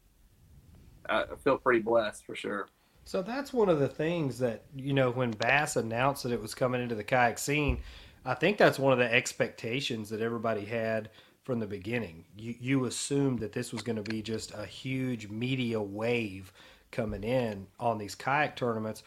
[1.08, 2.68] I feel pretty blessed for sure.
[3.04, 6.54] So that's one of the things that you know when Bass announced that it was
[6.54, 7.80] coming into the kayak scene.
[8.24, 11.10] I think that's one of the expectations that everybody had
[11.42, 12.24] from the beginning.
[12.36, 16.52] You you assumed that this was going to be just a huge media wave
[16.90, 19.02] coming in on these kayak tournaments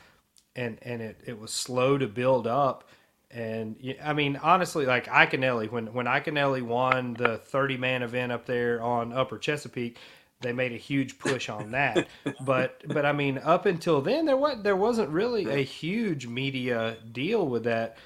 [0.56, 2.90] and and it, it was slow to build up.
[3.32, 8.46] And I mean, honestly, like Iaconelli, when when Iaconelli won the 30 man event up
[8.46, 9.98] there on Upper Chesapeake,
[10.42, 12.08] they made a huge push on that.
[12.42, 16.98] but but I mean, up until then, there was there wasn't really a huge media
[17.12, 17.98] deal with that.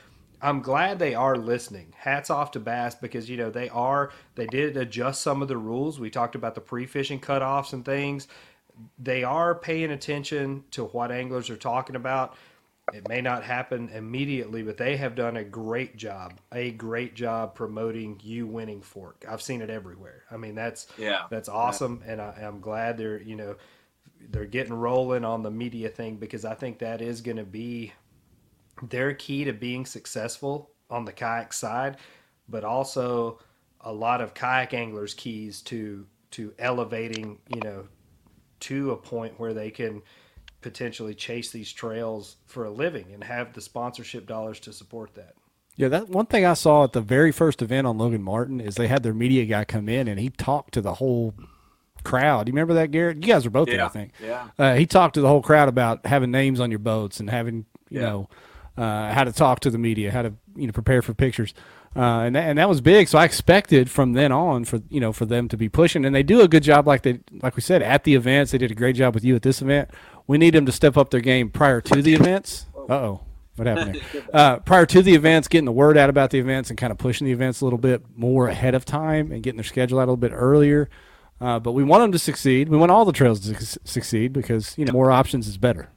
[0.41, 1.93] I'm glad they are listening.
[1.97, 5.57] Hats off to Bass because you know they are they did adjust some of the
[5.57, 5.99] rules.
[5.99, 8.27] We talked about the pre-fishing cutoffs and things.
[8.97, 12.35] They are paying attention to what anglers are talking about.
[12.93, 17.55] It may not happen immediately, but they have done a great job, a great job
[17.55, 19.25] promoting you winning fork.
[19.27, 20.23] I've seen it everywhere.
[20.31, 21.23] I mean, that's Yeah.
[21.29, 23.55] that's awesome, and I, I'm glad they're you know
[24.31, 27.93] they're getting rolling on the media thing because I think that is going to be
[28.81, 31.97] their key to being successful on the kayak side,
[32.47, 33.39] but also
[33.81, 37.87] a lot of kayak anglers' keys to to elevating, you know,
[38.61, 40.01] to a point where they can
[40.61, 45.33] potentially chase these trails for a living and have the sponsorship dollars to support that.
[45.75, 48.75] Yeah, that one thing I saw at the very first event on Logan Martin is
[48.75, 51.33] they had their media guy come in and he talked to the whole
[52.03, 52.47] crowd.
[52.47, 53.17] You remember that, Garrett?
[53.17, 54.11] You guys were both there, I think.
[54.21, 54.49] yeah.
[54.57, 57.65] Uh, he talked to the whole crowd about having names on your boats and having,
[57.89, 58.09] you Yeah.
[58.09, 58.29] know,
[58.77, 61.53] uh, how to talk to the media, how to you know prepare for pictures,
[61.95, 63.07] uh, and that, and that was big.
[63.07, 66.13] So I expected from then on for you know for them to be pushing, and
[66.13, 68.51] they do a good job, like they like we said at the events.
[68.51, 69.89] They did a great job with you at this event.
[70.27, 72.67] We need them to step up their game prior to the events.
[72.89, 73.21] Uh oh.
[73.55, 74.23] What happened there?
[74.33, 76.97] Uh, prior to the events, getting the word out about the events and kind of
[76.97, 80.03] pushing the events a little bit more ahead of time and getting their schedule out
[80.03, 80.89] a little bit earlier.
[81.41, 82.69] Uh, but we want them to succeed.
[82.69, 85.89] We want all the trails to su- succeed because you know more options is better.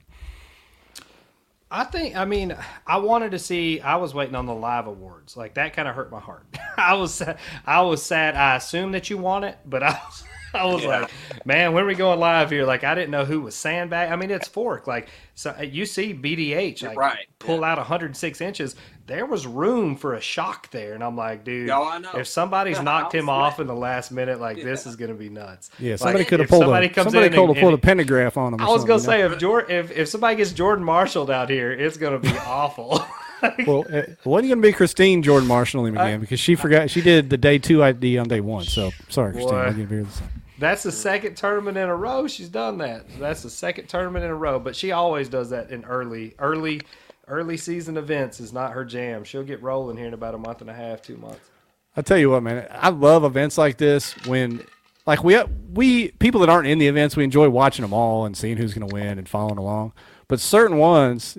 [1.73, 2.15] I think.
[2.15, 2.55] I mean,
[2.87, 3.81] I wanted to see.
[3.81, 5.37] I was waiting on the live awards.
[5.37, 6.47] Like that kind of hurt my heart.
[6.77, 7.23] I was.
[7.67, 8.37] I was sad.
[8.37, 10.25] I assumed that you won it, but I was.
[10.55, 11.11] I was like,
[11.47, 12.67] man, when are we going live here?
[12.67, 14.13] Like, I didn't know who was sandbag.
[14.13, 14.87] I mean, it's fork.
[14.87, 15.09] Like,
[15.43, 18.77] so you see BDH like Right, pull out 106 inches.
[19.07, 21.69] There was room for a shock there, and I'm like, dude,
[22.15, 25.29] if somebody's knocked was him off in the last minute, like this is gonna be
[25.29, 25.71] nuts.
[25.79, 27.75] Yeah, Like, somebody could have pulled somebody a comes somebody in could and- have pulled
[27.75, 28.61] a pentagraph on him.
[28.61, 31.51] I was gonna something, you say if Jordan, if, if somebody gets Jordan Marshalled out
[31.51, 33.05] here, it's gonna be awful.
[33.67, 37.01] well, it wasn't going to be Christine Jordan Marshall him again because she forgot she
[37.01, 38.63] did the day two ID on day one.
[38.65, 40.29] So sorry, Christine.
[40.59, 43.07] That's the second tournament in a row she's done that.
[43.19, 46.83] That's the second tournament in a row, but she always does that in early, early,
[47.27, 48.39] early season events.
[48.41, 49.25] Is not her jam.
[49.25, 51.51] She'll get rolling here in about a month and a half, two months.
[51.97, 54.65] I tell you what, man, I love events like this when,
[55.07, 55.43] like we
[55.73, 58.73] we people that aren't in the events, we enjoy watching them all and seeing who's
[58.73, 59.93] going to win and following along.
[60.29, 61.37] But certain ones,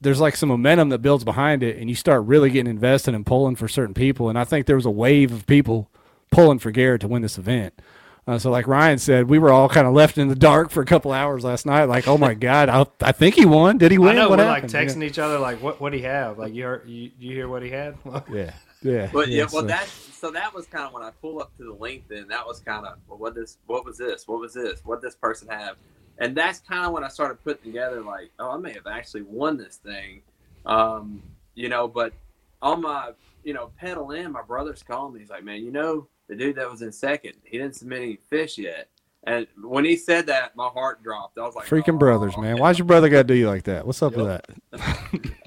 [0.00, 3.26] there's like some momentum that builds behind it, and you start really getting invested and
[3.26, 4.28] pulling for certain people.
[4.28, 5.90] And I think there was a wave of people
[6.30, 7.80] pulling for Garrett to win this event.
[8.26, 10.80] Uh, so, like Ryan said, we were all kind of left in the dark for
[10.80, 11.84] a couple hours last night.
[11.84, 13.76] Like, oh my God, I, I think he won.
[13.76, 14.10] Did he win?
[14.10, 14.72] I know what we're happened?
[14.72, 15.80] like texting each other, like, "What?
[15.80, 16.38] What he have?
[16.38, 17.96] Like, you heard, you, you hear what he had?"
[18.32, 18.52] Yeah,
[18.82, 19.10] yeah.
[19.12, 21.64] But yeah, well, so- that so that was kind of when I pull up to
[21.64, 22.28] the LinkedIn.
[22.28, 25.14] That was kind of well, what this, what was this, what was this, what this
[25.16, 25.76] person have,
[26.18, 29.22] and that's kind of when I started putting together like, oh, I may have actually
[29.22, 30.22] won this thing,
[30.64, 31.22] um,
[31.54, 31.86] you know.
[31.88, 32.14] But
[32.62, 33.10] on my,
[33.42, 35.20] you know, pedal in, my brother's calling me.
[35.20, 38.18] He's like, man, you know, the dude that was in second, he didn't submit any
[38.30, 38.88] fish yet.
[39.26, 41.38] And when he said that, my heart dropped.
[41.38, 42.58] I was like, Freaking oh, brothers, man.
[42.58, 43.86] Why's your brother got to do you like that?
[43.86, 44.46] What's up with that?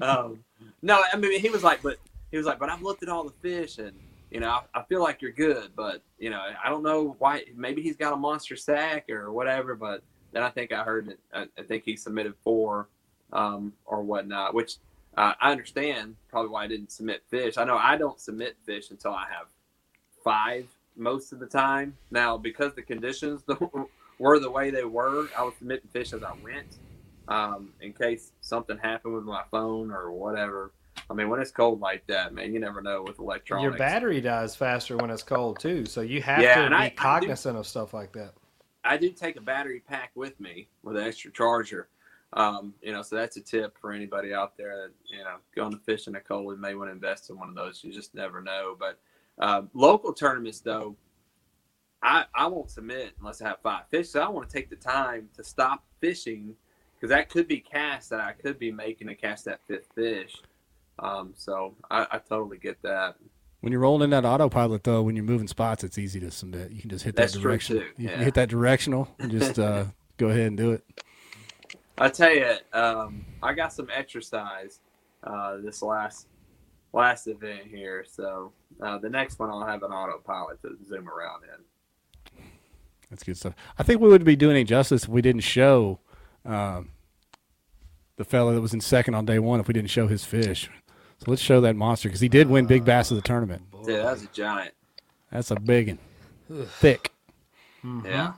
[0.00, 0.44] um,
[0.82, 1.98] no, I mean he was like, but
[2.30, 3.92] he was like, but I've looked at all the fish and
[4.30, 7.44] you know I, I feel like you're good, but you know I don't know why.
[7.54, 9.74] Maybe he's got a monster sack or whatever.
[9.74, 10.02] But
[10.32, 12.88] then I think I heard that I, I think he submitted four
[13.32, 14.76] um, or whatnot, which
[15.16, 17.58] uh, I understand probably why I didn't submit fish.
[17.58, 19.46] I know I don't submit fish until I have
[20.32, 21.96] five most of the time.
[22.10, 23.42] Now because the conditions
[24.18, 26.76] were the way they were, I was submitting fish as I went
[27.28, 30.72] um, in case something happened with my phone or whatever.
[31.08, 33.62] I mean, when it's cold like that, man, you never know with electronics.
[33.62, 36.78] Your battery dies faster when it's cold too, so you have Yeah, to be I-
[36.84, 38.34] I do- cognizant of stuff like that.
[38.84, 41.88] I do take a battery pack with me with an extra charger.
[42.34, 45.72] Um, you know, so that's a tip for anybody out there that you know going
[45.72, 47.82] to fish in a cold and may want to invest in one of those.
[47.82, 48.76] You just never know.
[48.78, 48.98] But
[49.38, 50.96] uh, local tournaments, though,
[52.02, 54.08] I I won't submit unless I have five fish.
[54.08, 56.54] So I want to take the time to stop fishing
[56.94, 60.34] because that could be cast that I could be making to catch that fifth fish.
[60.98, 63.16] Um, so I, I totally get that.
[63.60, 66.70] When you're rolling in that autopilot, though, when you're moving spots, it's easy to submit.
[66.70, 67.78] You can just hit That's that true, direction.
[67.78, 67.86] too.
[67.96, 69.86] You can hit that directional and just uh,
[70.16, 70.84] go ahead and do it.
[71.98, 74.80] I tell you, um, I got some exercise
[75.24, 76.28] uh, this last
[76.92, 78.04] last event here.
[78.08, 82.44] So uh, the next one I'll have an autopilot to zoom around in.
[83.10, 83.54] That's good stuff.
[83.78, 85.98] I think we would be doing it justice if we didn't show
[86.44, 86.90] um,
[88.16, 90.68] the fella that was in second on day one if we didn't show his fish.
[91.18, 93.62] So let's show that monster because he did win big bass of the tournament.
[93.86, 94.74] Yeah, that was a giant.
[95.32, 95.98] That's a big
[96.48, 97.12] one, thick.
[98.04, 98.34] Yeah.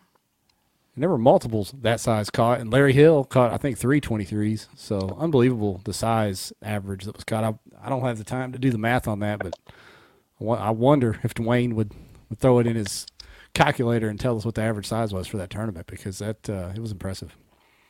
[0.95, 4.24] And there were multiples that size caught, and Larry Hill caught I think three twenty
[4.24, 4.68] threes.
[4.76, 7.45] So unbelievable the size average that was caught.
[7.45, 9.80] I, I don't have the time to do the math on that, but I wo-
[10.49, 11.93] I wonder if Dwayne would,
[12.28, 13.07] would throw it in his
[13.55, 16.72] calculator and tell us what the average size was for that tournament because that uh,
[16.74, 17.36] it was impressive.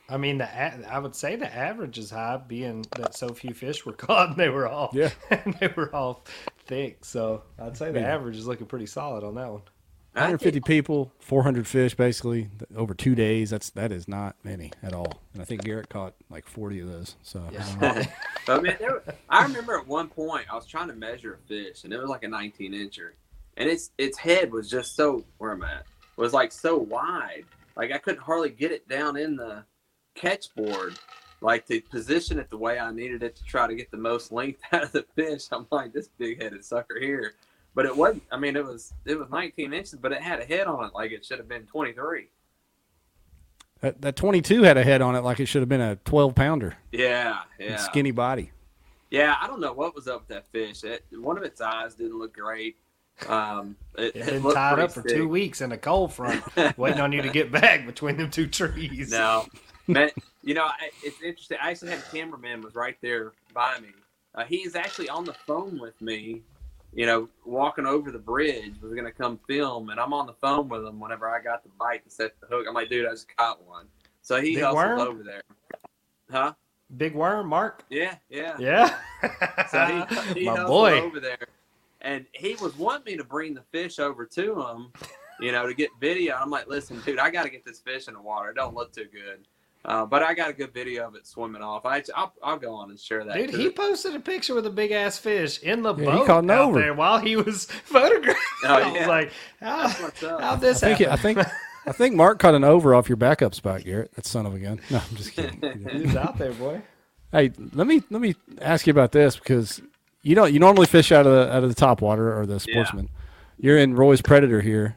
[0.08, 0.48] I mean, the
[0.92, 4.36] I would say the average is high, being that so few fish were caught and
[4.36, 5.10] they were all Yeah.
[5.60, 6.24] they were all
[6.66, 7.04] thick.
[7.04, 8.14] So I'd say the Yeah.
[8.14, 9.62] average is looking pretty solid on that one.
[10.14, 13.50] I 150 think- people, 400 fish, basically over two days.
[13.50, 15.20] That's that is not many at all.
[15.32, 17.16] And I think Garrett caught like 40 of those.
[17.22, 17.42] So
[17.80, 18.08] I.
[18.46, 21.46] But man, there, were- I remember at one point I was trying to measure a
[21.46, 23.10] fish, and it was like a 19 incher,
[23.56, 25.84] and its its head was just so where I'm at
[26.16, 27.44] was like so wide,
[27.76, 29.64] like I couldn't hardly get it down in the
[30.16, 30.94] catch board,
[31.40, 34.32] like to position it the way I needed it to try to get the most
[34.32, 35.44] length out of the fish.
[35.52, 37.34] I'm like this big headed sucker here,
[37.74, 38.22] but it wasn't.
[38.30, 40.92] I mean, it was it was 19 inches, but it had a head on it
[40.94, 42.28] like it should have been 23.
[43.80, 46.34] that, that 22 had a head on it like it should have been a 12
[46.34, 46.76] pounder.
[46.92, 47.76] Yeah, yeah.
[47.76, 48.50] Skinny body.
[49.10, 50.84] Yeah, I don't know what was up with that fish.
[50.84, 52.76] It, one of its eyes didn't look great.
[53.28, 55.10] Um, it, It it been tied up for sick.
[55.16, 56.42] two weeks in a cold front,
[56.78, 59.10] waiting on you to get back between them two trees.
[59.10, 59.46] No,
[59.88, 60.10] man,
[60.42, 61.58] you know I, it's interesting.
[61.60, 63.88] I actually had a cameraman was right there by me.
[64.34, 66.42] Uh, he's actually on the phone with me.
[66.92, 70.68] You know, walking over the bridge was gonna come film, and I'm on the phone
[70.68, 72.66] with him whenever I got the bite to set the hook.
[72.68, 73.86] I'm like, dude, I just caught one.
[74.22, 74.98] So he Big hustles worm?
[75.00, 75.42] over there.
[76.30, 76.54] Huh?
[76.96, 77.84] Big worm, Mark.
[77.90, 78.56] Yeah, yeah.
[78.58, 78.96] Yeah,
[79.70, 79.84] So
[80.34, 81.00] he, he my boy.
[81.00, 81.38] over there,
[82.00, 84.92] and he was wanting me to bring the fish over to him,
[85.40, 86.34] you know, to get video.
[86.34, 88.50] I'm like, listen, dude, I got to get this fish in the water.
[88.50, 89.46] It don't look too good,
[89.84, 91.86] uh, but I got a good video of it swimming off.
[91.86, 93.34] I, I'll, I'll go on and share that.
[93.36, 93.56] Dude, too.
[93.58, 96.80] he posted a picture with a big ass fish in the Yeah, boat out over.
[96.80, 98.40] there while he was photographing.
[98.64, 101.12] Oh, I was like, how, That's what's how'd this I think happen?
[101.12, 101.48] I think
[101.86, 104.12] I think Mark caught an over off your backup spot, Garrett.
[104.14, 104.80] That son of a gun.
[104.90, 105.88] No, I'm just kidding.
[105.90, 106.82] He's out there, boy.
[107.32, 109.80] hey, let me let me ask you about this because
[110.22, 112.60] you don't you normally fish out of the out of the top water or the
[112.60, 113.08] sportsman.
[113.58, 114.96] You're in Roy's Predator here.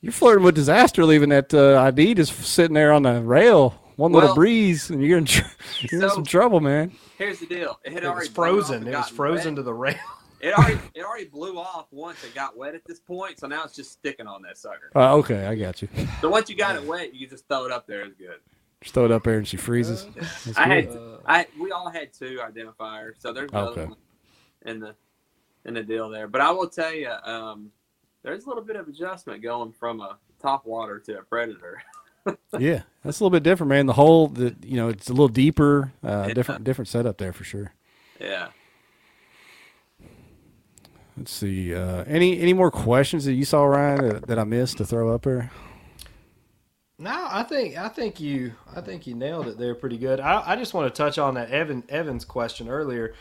[0.00, 3.80] You're flirting with disaster, leaving that uh, ID just sitting there on the rail.
[3.96, 5.44] One little breeze, and you're in tr-
[5.80, 6.92] you're in some trouble, man.
[7.18, 7.78] Here's the deal.
[7.84, 8.88] It had It was already blown frozen.
[8.88, 9.56] It was frozen wet.
[9.56, 9.96] to the rail.
[10.40, 13.64] It already it already blew off once it got wet at this point, so now
[13.64, 14.90] it's just sticking on that sucker.
[14.94, 15.88] Uh, okay, I got you.
[16.20, 18.02] So once you got it wet, you can just throw it up there.
[18.02, 18.40] It's good.
[18.82, 20.06] Just throw it up there and she freezes.
[20.14, 20.84] That's I good.
[20.92, 23.84] had I we all had two identifiers, so there's another Okay.
[23.86, 23.96] one
[24.66, 24.94] in the
[25.64, 26.28] in the deal there.
[26.28, 27.70] But I will tell you, um,
[28.22, 31.82] there's a little bit of adjustment going from a top water to a predator.
[32.58, 33.86] Yeah, that's a little bit different, man.
[33.86, 36.34] The whole, the you know, it's a little deeper, uh, Yeah.
[36.34, 37.72] different, different setup there for sure.
[38.20, 38.48] yeah.
[41.16, 41.72] Let's see.
[41.74, 45.14] Uh, any any more questions that you saw, Ryan, that, that I missed to throw
[45.14, 45.50] up there?
[46.98, 50.18] No, I think I think you I think you nailed it there pretty good.
[50.18, 53.14] I, I just want to touch on that Evan Evans question earlier.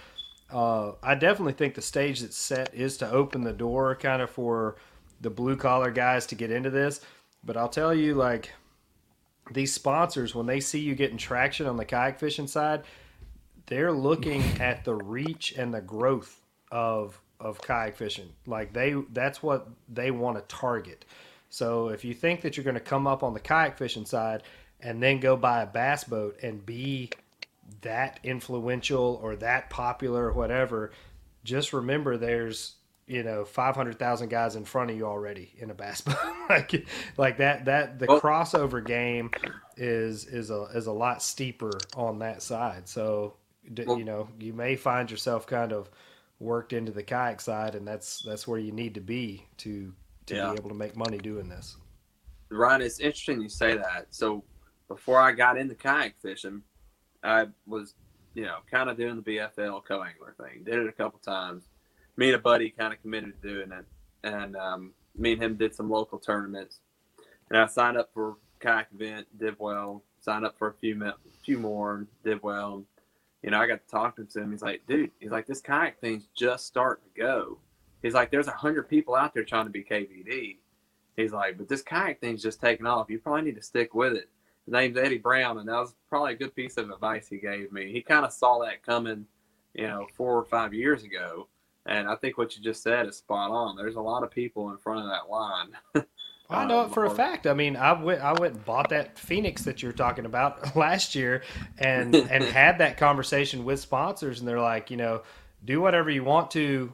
[0.52, 4.30] Uh, I definitely think the stage that's set is to open the door kind of
[4.30, 4.76] for
[5.22, 7.02] the blue collar guys to get into this.
[7.44, 8.52] But I'll tell you, like
[9.52, 12.84] these sponsors, when they see you getting traction on the kayak fishing side,
[13.66, 16.40] they're looking at the reach and the growth
[16.72, 18.30] of of kayak fishing.
[18.48, 21.06] Like they that's what they want to target.
[21.50, 24.44] So if you think that you're going to come up on the kayak fishing side
[24.80, 27.12] and then go buy a bass boat and be
[27.82, 30.92] that influential or that popular or whatever,
[31.44, 32.76] just remember there's
[33.08, 36.16] you know 500,000 guys in front of you already in a bass boat.
[36.50, 36.88] like
[37.18, 39.30] like that that the Well- crossover game
[39.78, 42.88] is is a is a lot steeper on that side.
[42.88, 43.36] So
[43.86, 45.90] Well- you know, you may find yourself kind of
[46.40, 49.94] worked into the kayak side and that's that's where you need to be to
[50.28, 50.52] to Yeah.
[50.52, 51.78] be able to make money doing this.
[52.50, 54.08] Ryan, it's interesting you say that.
[54.12, 54.44] So
[54.88, 56.62] before I got into kayak fishing,
[57.24, 57.96] I was,
[58.34, 60.64] you know, kind of doing the BFL co-angler thing.
[60.64, 61.64] Did it a couple times.
[62.16, 63.86] Me and a buddy kind of committed to doing it,
[64.24, 66.80] and um, me and him did some local tournaments.
[67.50, 70.04] And I signed up for kayak event, did well.
[70.22, 71.12] Signed up for a few, mi-
[71.44, 72.84] few more, did well.
[73.42, 74.52] You know, I got to talking to him.
[74.52, 77.58] He's like, dude, he's like, this kayak thing's just starting to go.
[78.02, 80.58] He's like, there's a hundred people out there trying to be KVD.
[81.16, 83.10] He's like, but this kayak thing's just taking off.
[83.10, 84.30] You probably need to stick with it.
[84.66, 87.72] His name's Eddie Brown, and that was probably a good piece of advice he gave
[87.72, 87.92] me.
[87.92, 89.26] He kind of saw that coming,
[89.74, 91.48] you know, four or five years ago.
[91.86, 93.76] And I think what you just said is spot on.
[93.76, 96.06] There's a lot of people in front of that line.
[96.50, 97.48] I know it for a fact.
[97.48, 101.16] I mean, I went I went and bought that Phoenix that you're talking about last
[101.16, 101.44] year,
[101.78, 105.24] and and had that conversation with sponsors, and they're like, you know,
[105.66, 106.94] do whatever you want to,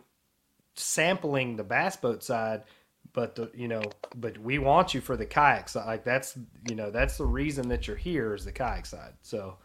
[0.75, 2.63] sampling the bass boat side,
[3.11, 3.81] but but the you know,
[4.15, 5.85] but we want you for the kayak side.
[5.85, 6.37] Like that's
[6.67, 9.13] you know that's the reason that you're here is the kayak side.
[9.21, 9.57] So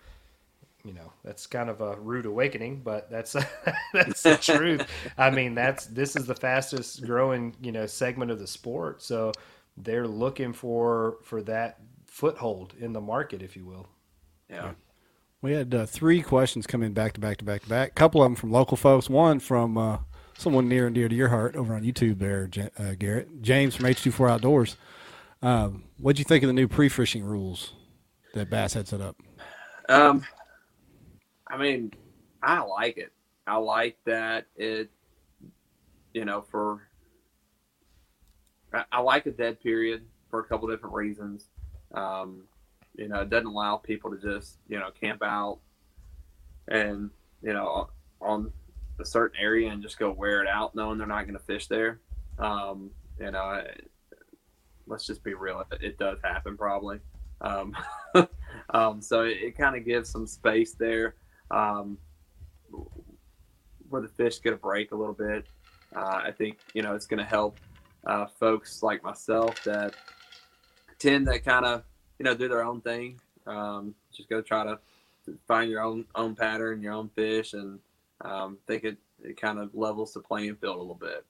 [0.85, 3.33] you know that's kind of a rude awakening, but that's
[3.93, 4.87] that's the truth.
[5.17, 9.33] I mean that's this is the fastest growing you know segment of the sport, so
[9.77, 13.89] they're looking for for that foothold in the market, if you will.
[14.49, 14.73] Yeah.
[15.43, 17.91] We had uh, three questions come in back to back to back to back.
[17.91, 19.11] A couple of them from local folks.
[19.11, 19.99] One from uh,
[20.39, 23.43] someone near and dear to your heart over on YouTube there, uh, Garrett.
[23.43, 24.77] James from H24 Outdoors.
[25.43, 27.75] Um, what do you think of the new pre-fishing rules
[28.33, 29.17] that Bass had set up?
[29.89, 30.25] Um,
[31.55, 31.93] I mean,
[32.43, 33.13] I like it.
[33.47, 34.91] I like that it,
[36.13, 36.89] you know, for
[38.73, 41.49] I, I like a dead period for a couple different reasons.
[41.95, 42.43] Um,
[42.97, 45.61] you know, it doesn't allow people to just you know camp out
[46.67, 47.89] and you know
[48.21, 48.53] on
[48.99, 51.69] a certain area and just go wear it out, knowing they're not going to fish
[51.69, 52.01] there.
[52.37, 52.91] Um,
[53.21, 53.67] you know, I,
[54.89, 55.65] let's just be real.
[55.71, 56.99] It, it does happen probably.
[57.41, 57.77] Um,
[58.71, 61.15] um, so it, it kind of gives some space there
[61.55, 61.99] um,
[63.89, 65.47] where the fish get a break a little bit.
[65.95, 67.59] Uh, I think you know it's going to help
[68.07, 69.95] uh, folks like myself that
[70.99, 71.85] tend to kind of
[72.19, 73.21] you know do their own thing.
[73.47, 74.79] Um, just go try to
[75.47, 77.79] find your own own pattern, your own fish, and
[78.23, 81.25] um, think it, it kind of levels the playing field a little bit.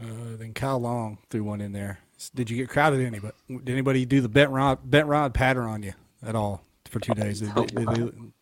[0.00, 2.00] Uh, then Kyle Long threw one in there.
[2.34, 3.00] Did you get crowded?
[3.00, 3.34] Anybody?
[3.48, 7.14] Did anybody do the bent rod bent rod pattern on you at all for two
[7.14, 7.40] days?
[7.40, 8.32] Did, did, did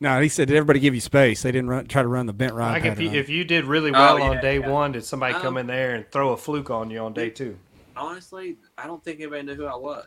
[0.00, 0.48] no, he said.
[0.48, 1.42] Did everybody give you space?
[1.42, 3.64] They didn't run, try to run the bent rod Like if you, if you did
[3.66, 4.68] really well Oh, on day yeah.
[4.68, 7.30] one, did somebody come Um, in there and throw a fluke on you on day
[7.30, 7.56] two?
[7.96, 10.06] honestly, I don't think anybody knew who I was,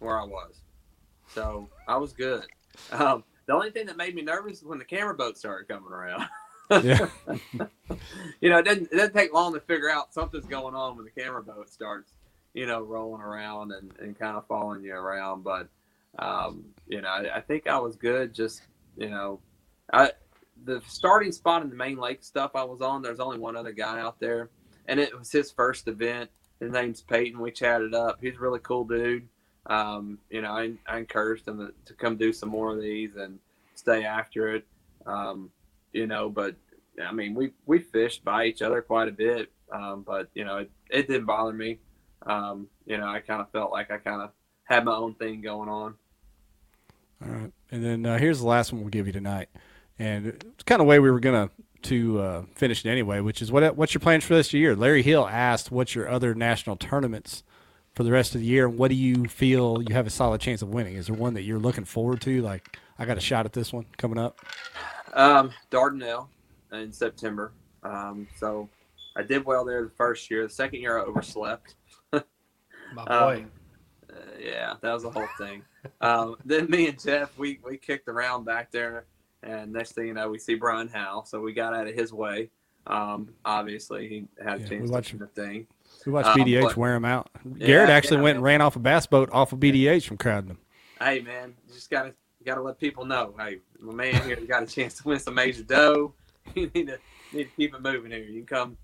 [0.00, 0.60] where I was.
[1.28, 2.44] So I was good.
[2.90, 5.90] Um, the only thing that made me nervous is when the camera boat started coming
[5.90, 6.26] around.
[6.84, 7.08] yeah.
[8.40, 11.06] you know, it doesn't, it doesn't take long to figure out something's going on when
[11.06, 12.12] the camera boat starts,
[12.52, 15.42] you know, rolling around and, and kind of following you around.
[15.42, 15.68] But,
[16.18, 18.34] um, you know, I, I think I was good.
[18.34, 18.62] Just,
[18.96, 19.40] you know,
[19.92, 20.12] I,
[20.64, 23.72] the starting spot in the main lake stuff I was on, there's only one other
[23.72, 24.50] guy out there,
[24.86, 26.30] and it was his first event.
[26.60, 27.40] His name's Peyton.
[27.40, 28.18] We chatted up.
[28.20, 29.28] He's a really cool dude.
[29.66, 33.16] Um, you know, I, I encouraged him to, to come do some more of these
[33.16, 33.38] and
[33.74, 34.66] stay after it.
[35.06, 35.50] Um,
[35.92, 36.56] you know, but
[37.02, 40.58] I mean, we we fished by each other quite a bit, um, but you know,
[40.58, 41.78] it, it didn't bother me.
[42.26, 44.30] Um, you know, I kind of felt like I kind of
[44.64, 45.94] had my own thing going on.
[47.24, 49.48] All right, and then uh, here's the last one we'll give you tonight,
[49.98, 51.50] and it's kind of the way we were gonna
[51.82, 54.76] to uh, finish it anyway, which is what what's your plans for this year?
[54.76, 57.42] Larry Hill asked, "What's your other national tournaments
[57.94, 58.66] for the rest of the year?
[58.66, 60.94] And what do you feel you have a solid chance of winning?
[60.94, 62.40] Is there one that you're looking forward to?
[62.40, 64.38] Like, I got a shot at this one coming up.
[65.14, 66.28] Um, Dardanelle
[66.72, 67.52] in September.
[67.82, 68.68] Um, so
[69.16, 70.44] I did well there the first year.
[70.44, 71.74] The second year I overslept.
[72.12, 72.20] My
[73.06, 73.44] Um, boy.
[74.10, 75.62] Uh, yeah, that was the whole thing.
[76.00, 79.04] Um, then me and Jeff, we, we kicked around back there,
[79.42, 81.24] and next thing you know, we see Brian Howe.
[81.26, 82.50] So we got out of his way.
[82.86, 85.66] Um, obviously, he had a Yeah, chance we to watched win the thing.
[86.04, 87.30] We watched Um, BDH but- wear him out.
[87.58, 90.50] Garrett actually yeah, went and ran off a bass boat off of BDH from crowding
[90.50, 90.58] him.
[91.00, 92.12] Hey, man, you just gotta
[92.44, 93.34] gotta let people know.
[93.38, 96.14] Hey, my man here got a chance to win some major dough.
[96.56, 96.98] You need to
[97.32, 98.24] need to keep it moving here.
[98.24, 98.76] You can come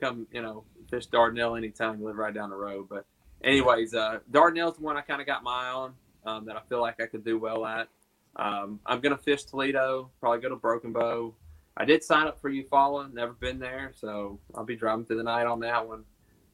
[0.00, 2.86] come you know fish Dardanelle anytime you live right down the road.
[2.88, 3.04] But
[3.44, 5.94] anyways, uh, Dardanelle's the one I kind of got my eye on
[6.24, 7.88] um, that I feel like I could do well at.
[8.36, 10.10] Um, I'm gonna fish Toledo.
[10.20, 11.34] Probably go to Broken Bow.
[11.76, 13.12] I did sign up for Eufaula.
[13.12, 16.04] Never been there, so I'll be driving through the night on that one.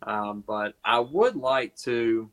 [0.02, 2.30] Um, but I would like to.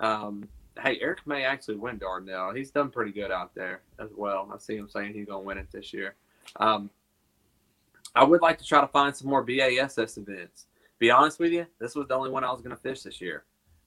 [0.00, 0.48] Um,
[0.80, 2.56] hey, Eric may actually win Dardanelle.
[2.56, 4.50] He's done pretty good out there as well.
[4.54, 6.14] I see him saying he's going to win it this year.
[6.56, 6.90] Um,
[8.14, 10.66] I would like to try to find some more BASS events.
[10.98, 13.20] Be honest with you, this was the only one I was going to fish this
[13.20, 13.44] year.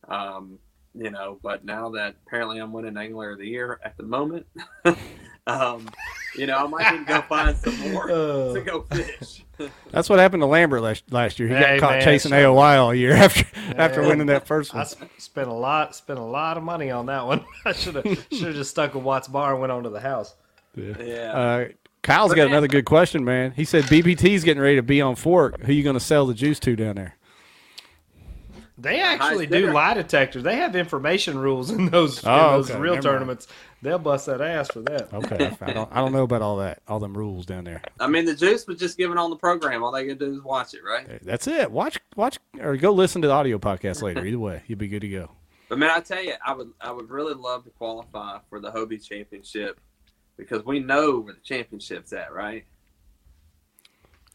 [0.07, 0.59] Um,
[0.95, 4.45] you know, but now that apparently I'm winning Angler of the Year at the moment,
[5.47, 5.89] um,
[6.37, 9.43] you know, I might need to go find some more Uh, to go fish.
[9.91, 11.49] That's what happened to Lambert last, last year.
[11.49, 13.45] He Hey, got caught man, chasing so- AOY all year after
[13.77, 14.81] after winning that first one.
[14.83, 14.85] I
[15.17, 17.45] spent a lot spent a lot of money on that one.
[17.65, 19.99] I should have should have just stuck with Watts Bar and went on to the
[19.99, 20.35] house.
[20.75, 21.31] yeah.
[21.31, 21.67] Uh,
[22.01, 23.51] Kyle's But got man- another good question, man.
[23.51, 25.61] He said BBT's getting ready to be on Fork.
[25.61, 27.15] Who you going to sell the juice to down there?
[28.81, 29.67] They actually bidder.
[29.67, 30.41] do lie detectors.
[30.43, 33.03] They have information rules in those, Oh, in those okay, real never mind.
[33.03, 33.47] tournaments.
[33.83, 35.13] They'll bust that ass for that.
[35.13, 37.81] Okay, I don't I don't know about all that, all them rules down there.
[37.99, 39.83] I mean, the juice was just given on the program.
[39.83, 41.07] All they got to do is watch it, right?
[41.23, 41.71] That's it.
[41.71, 44.25] Watch watch or go listen to the audio podcast later.
[44.25, 45.31] Either way, you'll be good to go.
[45.69, 48.71] But man, I tell you, I would I would really love to qualify for the
[48.71, 49.79] Hobie Championship
[50.37, 52.65] because we know where the championship's at, right?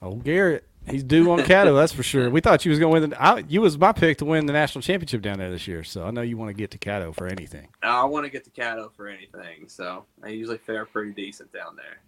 [0.03, 2.31] Oh, Garrett, He's due on Caddo, that's for sure.
[2.31, 3.11] We thought you was going to win.
[3.11, 5.83] The, I, you was my pick to win the national championship down there this year,
[5.83, 7.69] so I know you want to get to Caddo for anything.
[7.83, 11.75] I want to get to Caddo for anything, so I usually fare pretty decent down
[11.75, 11.99] there.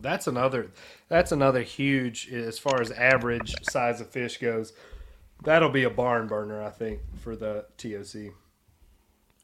[0.00, 0.72] That's another.
[1.08, 4.72] That's another huge as far as average size of fish goes.
[5.44, 8.32] That'll be a barn burner, I think, for the TOC.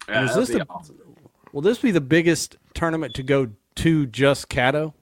[0.09, 0.99] Yeah, is this be the- awesome.
[1.53, 4.95] Will this be the biggest tournament to go to just Caddo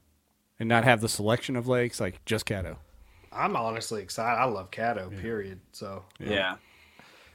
[0.61, 2.77] and not have the selection of lakes like just Caddo?
[3.37, 4.39] I'm honestly excited.
[4.41, 5.61] I love Caddo, period.
[5.73, 6.57] So Yeah.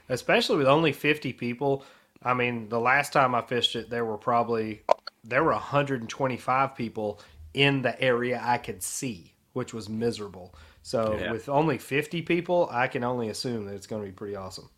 [0.08, 1.84] especially with only 50 people.
[2.22, 4.82] I mean, the last time I fished it, there were probably
[5.24, 7.20] there were 125 people
[7.54, 10.52] in the area I could see, which was miserable.
[10.82, 11.30] So Yeah.
[11.30, 14.68] with only 50 people, I can only assume that it's going to be pretty awesome.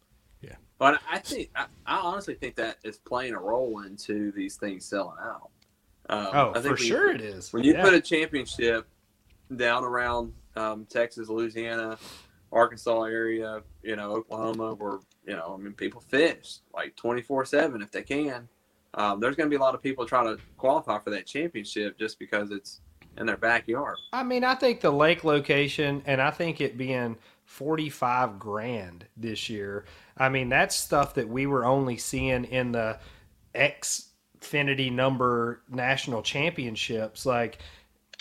[0.43, 0.57] Yeah.
[0.79, 4.85] But I think I, I honestly think that is playing a role into these things
[4.85, 5.49] selling out.
[6.11, 7.53] Um, Oh, I think for when you- sure it is.
[7.55, 7.83] When you Yeah.
[7.83, 8.87] put a championship
[9.57, 11.99] down around um, Texas, Louisiana,
[12.53, 17.45] Arkansas area, you know, Oklahoma, where you know, I mean, people fish like twenty four
[17.45, 18.49] seven if they can.
[18.95, 21.99] Um, there's going to be a lot of people trying to qualify for that championship
[21.99, 22.81] just because it's
[23.19, 23.97] in their backyard.
[24.13, 29.49] I mean, I think the lake location and I think it being 45 grand this
[29.49, 29.85] year.
[30.17, 32.99] I mean, that's stuff that we were only seeing in the
[33.55, 37.27] Xfinity number national championships.
[37.27, 37.59] Like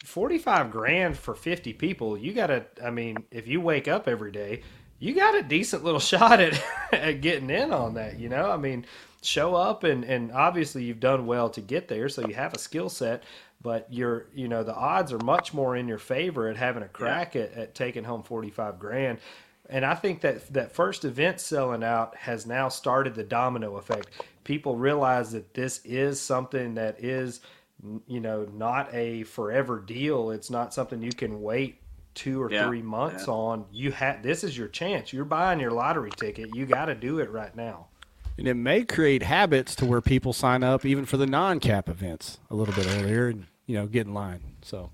[0.04, 2.18] 45 grand for 50 people.
[2.18, 4.62] You got to, I mean, if you wake up every day,
[5.00, 8.52] you got a decent little shot at, at getting in on that, you know?
[8.52, 8.86] I mean,
[9.22, 12.60] show up and, and obviously you've done well to get there, so you have a
[12.60, 13.24] skill set,
[13.62, 16.88] but you're, you know, the odds are much more in your favor at having a
[16.90, 19.20] crack at, at taking home 45 grand.
[19.70, 24.10] And I think that that first event selling out has now started the domino effect.
[24.44, 27.40] People realize that this is something that is,
[28.08, 30.32] you know, not a forever deal.
[30.32, 31.80] It's not something you can wait
[32.16, 33.34] two or Yeah, three months yeah.
[33.34, 33.66] on.
[33.72, 35.12] You have this is your chance.
[35.12, 36.56] You're buying your lottery ticket.
[36.56, 37.88] You got to do it right now.
[38.38, 42.40] And it may create habits to where people sign up even for the non-cap events
[42.50, 44.42] a little bit earlier and you know get in line.
[44.64, 44.90] So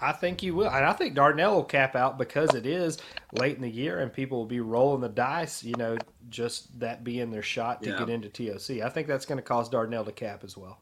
[0.00, 2.98] I think you will, and I think Dardanelle will cap out because it is
[3.32, 5.62] late in the year, and people will be rolling the dice.
[5.62, 5.98] You know,
[6.30, 7.98] just that being their shot to Yeah.
[7.98, 8.80] get into TOC.
[8.82, 10.78] I think that's going to cause Dardanelle to cap as well.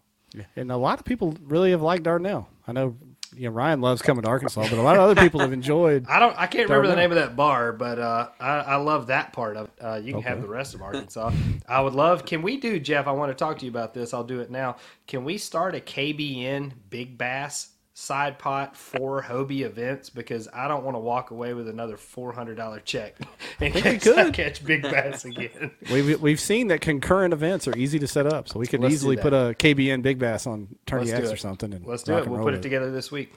[0.57, 2.47] And a lot of people really have liked Dardanelle.
[2.67, 2.97] I know
[3.35, 6.07] you know Ryan loves coming to Arkansas, but a lot of other people have enjoyed.
[6.09, 6.37] I don't.
[6.39, 9.57] I can't remember the name of that bar, but uh, I, I love that part
[9.57, 9.73] of it.
[9.81, 11.33] Uh, you can have the rest of Arkansas.
[11.69, 12.25] I would love.
[12.25, 13.07] Can we do, Jeff?
[13.07, 14.15] I want to talk to you about this.
[14.15, 14.77] I'll do it now.
[15.07, 17.71] Can we start a KBN Big Bass
[18.01, 20.09] side pot for Hobie events?
[20.09, 23.17] Because I don't want to walk away with another four hundred dollar check
[23.61, 24.35] in think we case I could.
[24.35, 25.73] catch Big Bass again.
[25.91, 28.95] We've we've seen that concurrent events are easy to set up, so we could Let's
[28.95, 31.75] easily put a KBN Big Bass on Tourney X or something.
[31.75, 32.23] And Let's do it.
[32.23, 33.35] and We'll put it with together this week.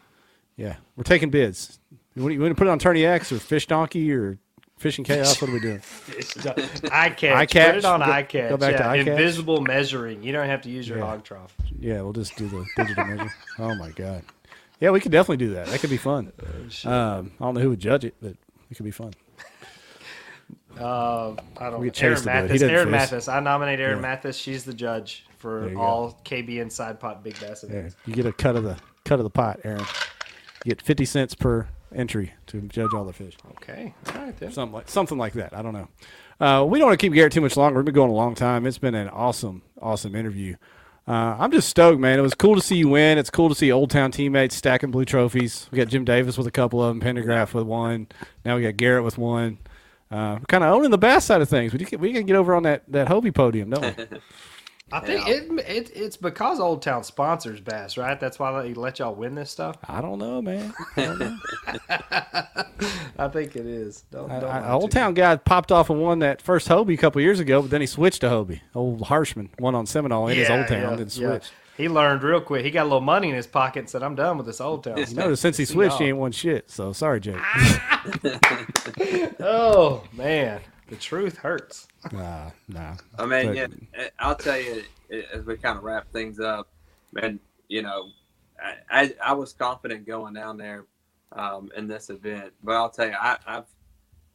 [0.57, 1.79] Yeah, we're taking bids.
[2.15, 4.37] You want, to put it on Tourney X or Fish Donkey or
[4.77, 5.41] Fishing Chaos?
[5.41, 5.81] What are we doing?
[6.91, 7.23] I catch.
[7.23, 7.69] I catch?
[7.75, 8.49] Put it on Go- eye catch.
[8.49, 9.07] go back to yeah, eye catch?
[9.07, 10.21] invisible measuring.
[10.21, 11.05] You don't have to use your Yeah.
[11.05, 11.55] hog trough.
[11.79, 13.31] Yeah, we'll just do the digital measure.
[13.59, 14.23] Oh my god.
[14.81, 15.67] Yeah, we could definitely do that.
[15.67, 16.33] That could be fun.
[16.85, 18.33] Oh, Um, I don't know who would judge it, but
[18.69, 19.13] it could be fun.
[20.79, 21.79] Uh, I don't.
[21.79, 21.93] We know.
[21.93, 22.31] Aaron Chase to do.
[22.31, 22.61] He Mathis.
[22.63, 22.91] Aaron fish.
[22.91, 23.27] Mathis.
[23.27, 24.01] I nominate Aaron Yeah.
[24.01, 24.37] Mathis.
[24.37, 25.81] She's the judge for you go.
[25.81, 27.95] all KBN side pot big bass Yeah, events.
[28.05, 29.81] you get a cut of the cut of the pot, Aaron.
[30.65, 33.35] You get fifty cents per entry to judge all the fish.
[33.57, 33.93] Okay.
[34.15, 34.51] All right then.
[34.51, 35.53] Something like something like that.
[35.55, 35.87] I don't know.
[36.39, 37.77] Uh, we don't want to keep Garrett too much longer.
[37.79, 38.65] We've been going a long time.
[38.65, 40.55] It's been an awesome, awesome interview.
[41.07, 42.19] Uh, I'm just stoked, man.
[42.19, 43.17] It was cool to see you win.
[43.17, 45.67] It's cool to see Old Town teammates stacking blue trophies.
[45.71, 48.07] We got Jim Davis with a couple of them, Pendergraph with one.
[48.45, 49.57] Now we got Garrett with one.
[50.11, 51.73] Uh, kind of owning the bass side of things.
[51.73, 54.05] We we can get over on that that Hobie podium, don't we?
[54.93, 55.33] I think Yeah.
[55.35, 58.19] it, it it's because Old Town sponsors bass, right?
[58.19, 59.77] That's why they let y'all win this stuff.
[59.87, 60.73] I don't know, man.
[60.97, 61.37] I don't know.
[63.17, 64.03] I think it is.
[64.11, 64.91] Don't, don't I, lie Old.
[64.91, 67.81] Town guy popped off and won that first Hobie a couple years ago, but then
[67.81, 68.61] he switched to Hobie.
[68.75, 71.51] Old Harshman won on Seminole in his Old Town, then switched.
[71.77, 72.63] He learned real quick.
[72.65, 74.83] He got a little money in his pocket and said, "I'm done with this Old
[74.83, 76.69] Town." You stuff." notice since he switched, he ain't won shit.
[76.69, 77.37] So sorry, Jake.
[79.39, 80.61] Oh man,
[80.91, 81.87] the truth hurts.
[82.11, 82.95] nah, nah.
[83.17, 84.83] I mean, But- yeah, I'll tell you
[85.33, 86.67] as we kind of wrap things up,
[87.13, 87.39] man.
[87.69, 88.09] You know,
[88.61, 90.85] I I, I was confident going down there
[91.31, 93.65] um, in this event, but I'll tell you, I, I've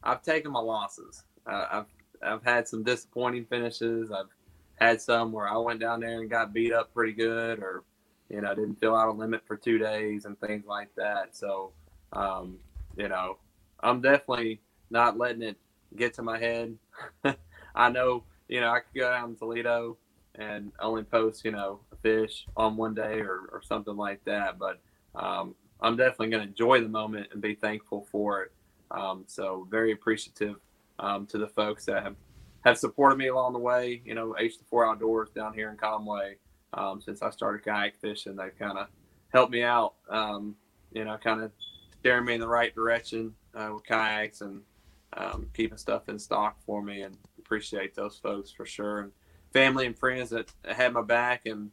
[0.03, 1.25] I've taken my losses.
[1.47, 1.87] Uh, I've
[2.23, 4.11] I've had some disappointing finishes.
[4.11, 4.31] I've
[4.77, 7.85] had some where I went down there and got beat up pretty good, or
[8.31, 11.37] you know, didn't fill out a limit for two days and things like that.
[11.37, 11.73] So,
[12.15, 12.59] um,
[12.97, 13.37] you know,
[13.81, 14.61] I'm definitely
[14.91, 15.59] not letting it
[15.97, 16.77] get to my head.
[17.75, 19.97] I know, you know, I could go down to Toledo
[20.35, 24.59] and only post, you know, a fish on one day or, or something like that.
[24.59, 24.81] But
[25.15, 28.53] um, I'm definitely going to enjoy the moment and be thankful for it.
[28.91, 30.57] Um, so very appreciative
[30.99, 32.17] um, to the folks that have
[32.65, 34.03] have supported me along the way.
[34.05, 36.37] You know, H4 Outdoors down here in Conway.
[36.75, 38.89] Um, since I started kayak fishing, they've kind of
[39.33, 39.95] helped me out.
[40.11, 40.57] Um,
[40.93, 41.53] you know, kind of
[42.01, 44.63] steering me in the right direction uh, with kayaks and
[45.13, 49.01] um, keeping stuff in stock for me, and appreciate those folks for sure.
[49.01, 49.13] And
[49.53, 51.47] family and friends that had my back.
[51.47, 51.71] And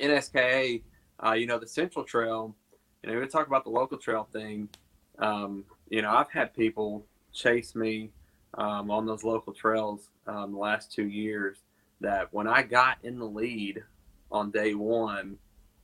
[0.00, 0.82] NSKA,
[1.24, 2.54] uh, you know, the Central Trail.
[3.02, 4.68] You know, we talk about the local trail thing.
[5.18, 8.10] Um, you know, I've had people chase me
[8.54, 11.58] um, on those local trails um, the last two years.
[12.00, 13.82] That when I got in the lead
[14.32, 15.36] on day one,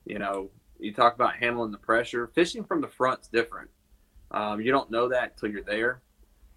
[0.05, 2.27] you know, you talk about handling the pressure.
[2.27, 3.69] Fishing from the front's different.
[4.31, 6.01] Um, you don't know that until you're there.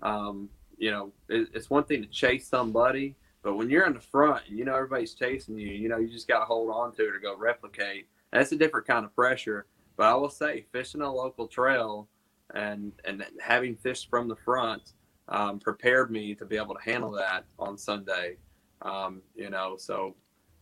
[0.02, 4.00] Um, you know, it, it's one thing to chase somebody, but when you're in the
[4.00, 6.92] front and you know everybody's chasing you, you know, you just got to hold on
[6.94, 8.08] to it or go replicate.
[8.32, 9.66] That's a different kind of pressure.
[9.96, 12.08] But I will say, fishing a local trail
[12.54, 14.92] and and having fished from the front
[15.28, 18.36] um, prepared me to be able to handle that on Sunday.
[18.82, 20.16] Um, you know, so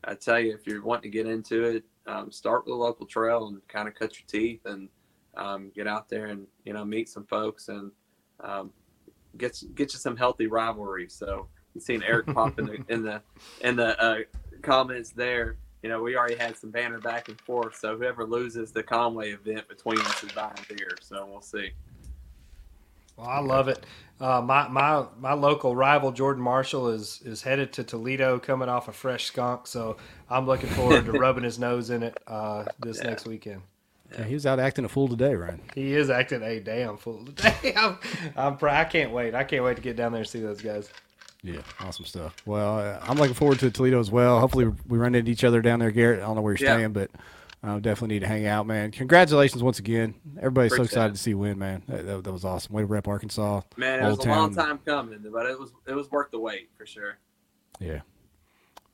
[0.05, 3.06] I tell you, if you're wanting to get into it, um, start with a local
[3.06, 4.89] trail and kind of cut your teeth and
[5.36, 7.93] um, get out there and you know meet some folks and
[9.44, 11.09] um, get get you some healthy rivalry.
[11.09, 13.23] So you've seen Eric pop in the in the
[13.60, 14.19] in the uh,
[14.62, 15.56] comments there.
[15.82, 17.77] You know, we already had some banner back and forth.
[17.77, 20.98] So whoever loses the Conway event between us is buying beer.
[21.01, 21.70] So we'll see.
[23.16, 23.85] Well, I love it.
[24.20, 28.89] Uh, my my my local rival Jordan Marshall is is headed to Toledo, coming off
[28.89, 29.66] a fresh skunk.
[29.69, 29.97] So
[30.28, 33.10] I'm looking forward to rubbing his nose in it uh, this Yeah.
[33.10, 33.62] next weekend.
[34.16, 35.60] Yeah, he was out acting a fool today, Ryan.
[35.74, 37.72] He is acting a damn fool today.
[37.76, 37.98] I'm,
[38.36, 39.35] I'm pr- I can't wait.
[39.35, 40.90] I can't wait to get down there and see those guys.
[41.43, 42.35] Yeah, awesome stuff.
[42.47, 44.40] Well, uh, I'm looking forward to Toledo as well.
[44.40, 46.20] Hopefully, we run into each other down there, Garrett.
[46.20, 46.76] I don't know where you're Yeah.
[46.76, 47.10] staying, but
[47.62, 48.90] uh, definitely need to hang out, man.
[48.90, 50.14] Congratulations once again.
[50.39, 51.16] Everybody's so excited it.
[51.16, 51.82] to see you win, man.
[51.86, 52.74] That, that, that was awesome.
[52.74, 53.60] Way to rep Arkansas.
[53.76, 56.40] Man, it was Old a long time coming, but it was it was worth the
[56.40, 57.18] wait for sure.
[57.78, 58.01] Yeah.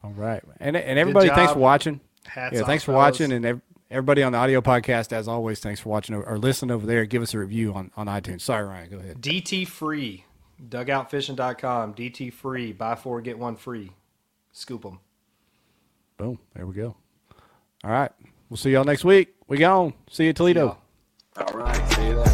[0.03, 2.01] All right, and and everybody, thanks for watching.
[2.27, 3.19] Hats yeah, off, thanks for fellas.
[3.21, 3.61] watching, and ev-
[3.95, 7.07] everybody on the audio podcast, as always, thanks for watching or listening over there.
[7.07, 8.41] Give us a review on on iTunes.
[8.41, 8.91] Sorry, Ryan.
[8.91, 9.21] Go ahead.
[9.21, 10.25] DT free,
[10.69, 11.95] dugoutfishing.com.
[11.95, 13.93] DT free, buy four get one free.
[14.53, 14.99] Scoop them.
[16.17, 16.39] Boom.
[16.55, 16.97] There we go.
[17.85, 18.11] All right.
[18.49, 19.35] We'll see y'all next week.
[19.49, 19.95] We gone.
[20.11, 20.79] See you, Toledo.
[21.37, 21.49] y'all.
[21.49, 22.34] All right, see you there.